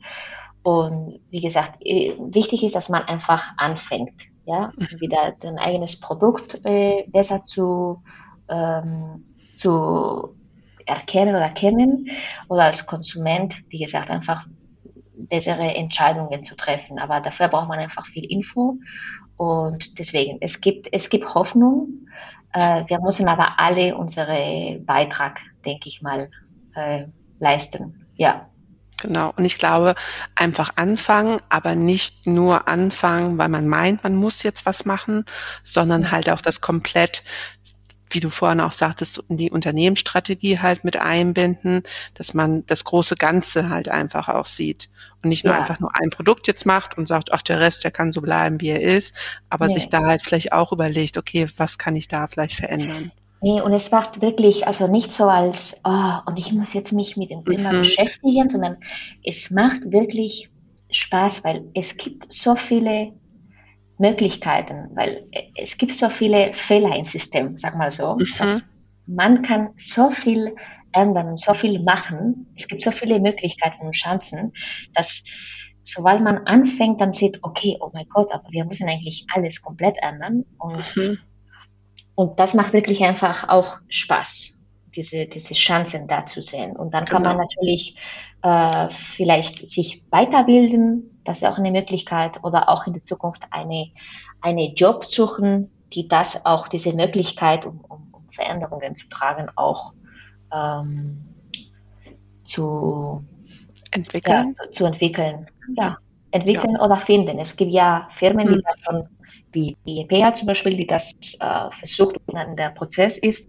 [0.63, 4.99] Und wie gesagt, wichtig ist, dass man einfach anfängt, ja, mhm.
[4.99, 8.01] wieder ein eigenes Produkt äh, besser zu,
[8.49, 10.35] ähm, zu
[10.85, 12.09] erkennen oder kennen
[12.49, 14.47] oder als Konsument, wie gesagt, einfach
[15.29, 16.99] bessere Entscheidungen zu treffen.
[16.99, 18.77] Aber dafür braucht man einfach viel Info.
[19.37, 22.07] Und deswegen, es gibt, es gibt Hoffnung.
[22.53, 26.29] Äh, wir müssen aber alle unsere Beitrag, denke ich mal,
[26.75, 27.05] äh,
[27.39, 28.05] leisten.
[28.15, 28.49] Ja.
[29.01, 29.31] Genau.
[29.37, 29.95] Und ich glaube,
[30.35, 35.23] einfach anfangen, aber nicht nur anfangen, weil man meint, man muss jetzt was machen,
[35.63, 37.23] sondern halt auch das komplett
[38.09, 41.83] wie du vorhin auch sagtest, in die Unternehmensstrategie halt mit einbinden,
[42.13, 44.89] dass man das große Ganze halt einfach auch sieht
[45.21, 45.61] und nicht nur ja.
[45.61, 48.61] einfach nur ein Produkt jetzt macht und sagt, ach, der Rest, der kann so bleiben,
[48.61, 49.15] wie er ist,
[49.49, 49.73] aber nee.
[49.73, 53.11] sich da halt vielleicht auch überlegt, okay, was kann ich da vielleicht verändern?
[53.41, 57.15] Nee, und es macht wirklich, also nicht so als, oh, und ich muss jetzt mich
[57.15, 57.79] mit dem Thema mhm.
[57.79, 58.77] beschäftigen, sondern
[59.23, 60.49] es macht wirklich
[60.91, 63.13] Spaß, weil es gibt so viele
[63.99, 68.25] Möglichkeiten, weil es gibt so viele Fehler im System, sag mal so, mhm.
[68.37, 68.71] dass
[69.05, 70.55] man kann so viel
[70.93, 72.47] ändern, so viel machen.
[72.55, 74.53] Es gibt so viele Möglichkeiten und Chancen,
[74.93, 75.23] dass
[75.83, 79.97] sobald man anfängt, dann sieht, okay, oh mein Gott, aber wir müssen eigentlich alles komplett
[80.01, 80.45] ändern.
[80.57, 81.17] Und, mhm.
[82.15, 84.63] und das macht wirklich einfach auch Spaß,
[84.95, 86.75] diese, diese Chancen da zu sehen.
[86.75, 87.35] Und dann kann genau.
[87.35, 87.97] man natürlich
[88.43, 93.91] äh, vielleicht sich weiterbilden, das ist auch eine Möglichkeit oder auch in der Zukunft eine,
[94.41, 99.93] eine Job suchen, die das auch, diese Möglichkeit, um, um, um Veränderungen zu tragen, auch
[100.51, 101.23] ähm,
[102.45, 103.23] zu
[103.91, 104.55] entwickeln.
[104.57, 105.45] Ja, zu, entwickeln.
[105.77, 105.97] Ja,
[106.31, 106.83] entwickeln ja.
[106.83, 107.37] oder finden.
[107.37, 108.63] Es gibt ja Firmen, die mhm.
[108.65, 109.07] das schon,
[109.51, 113.47] wie, wie EPA zum Beispiel, die das äh, versucht und dann der Prozess ist.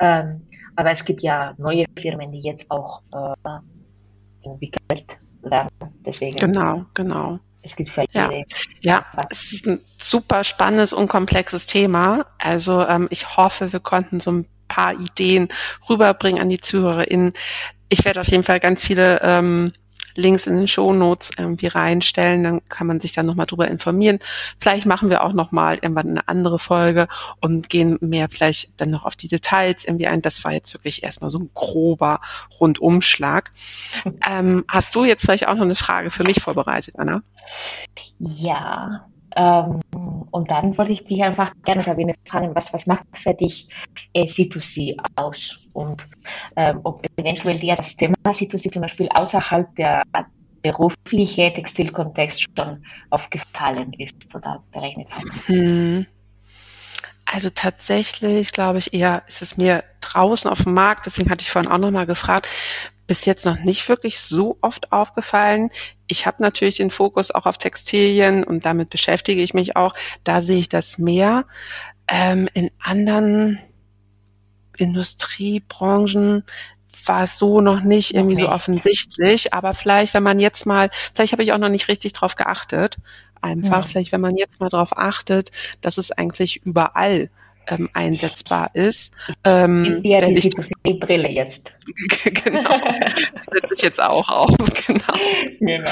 [0.00, 5.70] Ähm, aber es gibt ja neue Firmen, die jetzt auch äh, entwickelt werden.
[6.04, 6.36] Deswegen.
[6.36, 7.38] Genau, genau.
[7.62, 8.30] Es gibt vielleicht ja,
[8.80, 12.26] ja es ist ein super spannendes und komplexes Thema.
[12.38, 15.48] Also ähm, ich hoffe, wir konnten so ein paar Ideen
[15.88, 17.34] rüberbringen an die ZuhörerInnen.
[17.88, 19.72] Ich werde auf jeden Fall ganz viele ähm,
[20.14, 24.18] Links in den Show Notes irgendwie reinstellen, dann kann man sich dann nochmal drüber informieren.
[24.60, 27.08] Vielleicht machen wir auch nochmal irgendwann eine andere Folge
[27.40, 30.22] und gehen mehr vielleicht dann noch auf die Details irgendwie ein.
[30.22, 32.20] Das war jetzt wirklich erstmal so ein grober
[32.60, 33.50] Rundumschlag.
[34.28, 37.22] Ähm, hast du jetzt vielleicht auch noch eine Frage für mich vorbereitet, Anna?
[38.18, 39.06] Ja,
[39.36, 39.80] ähm,
[40.30, 43.68] und dann wollte ich dich einfach gerne, Sabine, fragen, was, was macht für dich
[44.14, 45.58] äh, C2C aus?
[45.74, 46.06] Und
[46.56, 50.02] ähm, ob eventuell dir das Thema C2C zum Beispiel außerhalb der
[50.62, 55.24] beruflichen Textilkontext schon aufgefallen ist oder berechnet hat?
[55.46, 56.06] Hm.
[57.26, 61.50] Also tatsächlich glaube ich eher, ist es mir draußen auf dem Markt, deswegen hatte ich
[61.50, 62.48] vorhin auch nochmal gefragt,
[63.06, 65.70] bis jetzt noch nicht wirklich so oft aufgefallen.
[66.06, 69.94] Ich habe natürlich den Fokus auch auf Textilien und damit beschäftige ich mich auch.
[70.24, 71.44] Da sehe ich das mehr.
[72.08, 73.58] Ähm, in anderen
[74.76, 76.44] Industriebranchen
[77.04, 79.52] war es so noch nicht irgendwie so offensichtlich.
[79.52, 82.96] Aber vielleicht, wenn man jetzt mal, vielleicht habe ich auch noch nicht richtig drauf geachtet.
[83.40, 83.88] Einfach, ja.
[83.88, 85.50] vielleicht, wenn man jetzt mal drauf achtet,
[85.80, 87.28] dass es eigentlich überall
[87.68, 89.14] ähm, einsetzbar ist.
[89.44, 90.50] Ähm, ja, die ich,
[90.86, 91.74] die Brille jetzt.
[92.44, 92.62] genau.
[92.62, 93.14] Das
[93.52, 94.50] setze ich jetzt auch auf.
[94.86, 95.14] Genau.
[95.60, 95.90] genau.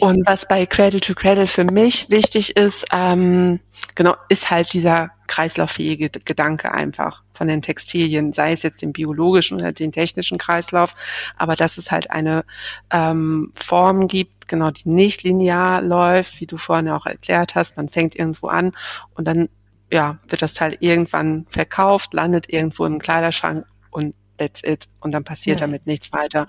[0.00, 3.58] Und was bei Cradle to Cradle für mich wichtig ist, ähm,
[3.94, 9.58] genau, ist halt dieser kreislauffähige Gedanke einfach von den Textilien, sei es jetzt den biologischen
[9.58, 10.94] oder den technischen Kreislauf,
[11.36, 12.44] aber dass es halt eine
[12.92, 17.76] ähm, Form gibt, genau, die nicht linear läuft, wie du vorhin auch erklärt hast.
[17.76, 18.72] Man fängt irgendwo an
[19.14, 19.48] und dann
[19.90, 24.88] ja, wird das Teil irgendwann verkauft, landet irgendwo im Kleiderschrank und that's it.
[25.00, 25.66] Und dann passiert ja.
[25.66, 26.46] damit nichts weiter.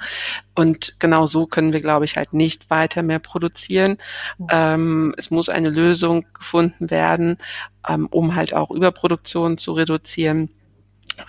[0.55, 3.97] Und genau so können wir, glaube ich, halt nicht weiter mehr produzieren.
[4.37, 4.75] Ja.
[4.75, 7.37] Ähm, es muss eine Lösung gefunden werden,
[7.87, 10.49] ähm, um halt auch Überproduktion zu reduzieren.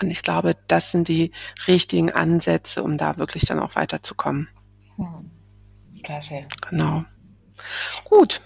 [0.01, 1.31] Und ich glaube, das sind die
[1.67, 4.47] richtigen Ansätze, um da wirklich dann auch weiterzukommen.
[4.95, 5.31] Hm.
[6.03, 6.45] Klasse.
[6.69, 7.03] Genau.
[8.05, 8.41] Gut.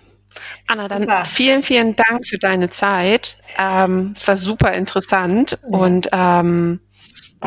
[0.68, 1.26] Anna, dann super.
[1.26, 3.38] vielen, vielen Dank für deine Zeit.
[3.58, 5.78] Ähm, es war super interessant ja.
[5.78, 6.80] und ähm,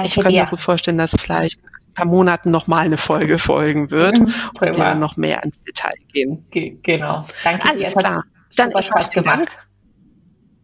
[0.04, 4.18] ich kann mir gut vorstellen, dass vielleicht ein paar Monaten nochmal eine Folge folgen wird
[4.18, 6.46] mhm, und wir noch mehr ins Detail gehen.
[6.50, 7.26] Ge genau.
[7.44, 7.98] Danke Alles dir.
[7.98, 8.24] klar.
[8.56, 9.48] Dann ich Spaß gemacht.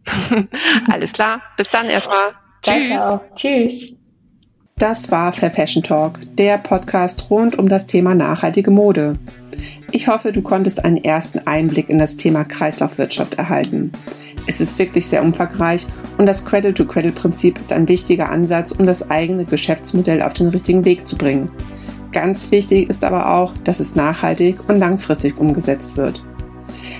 [0.91, 1.41] Alles klar.
[1.57, 2.33] Bis dann erstmal.
[2.61, 2.87] Tschüss.
[2.87, 3.95] Ciao, Tschüss.
[4.77, 9.17] Das war Fair Fashion Talk, der Podcast rund um das Thema nachhaltige Mode.
[9.95, 13.93] Ich hoffe, du konntest einen ersten Einblick in das Thema Kreislaufwirtschaft erhalten.
[14.45, 15.87] Es ist wirklich sehr umfangreich
[16.17, 21.07] und das Cradle-to-Cradle-Prinzip ist ein wichtiger Ansatz, um das eigene Geschäftsmodell auf den richtigen Weg
[21.07, 21.49] zu bringen.
[22.11, 26.21] Ganz wichtig ist aber auch, dass es nachhaltig und langfristig umgesetzt wird.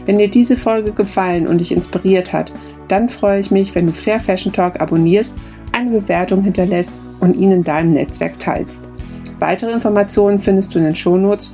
[0.06, 2.54] Wenn dir diese Folge gefallen und dich inspiriert hat,
[2.88, 5.38] dann freue ich mich, wenn du Fair Fashion Talk abonnierst,
[5.74, 8.88] eine Bewertung hinterlässt und ihn in deinem Netzwerk teilst.
[9.40, 11.54] Weitere Informationen findest du in den Shownotes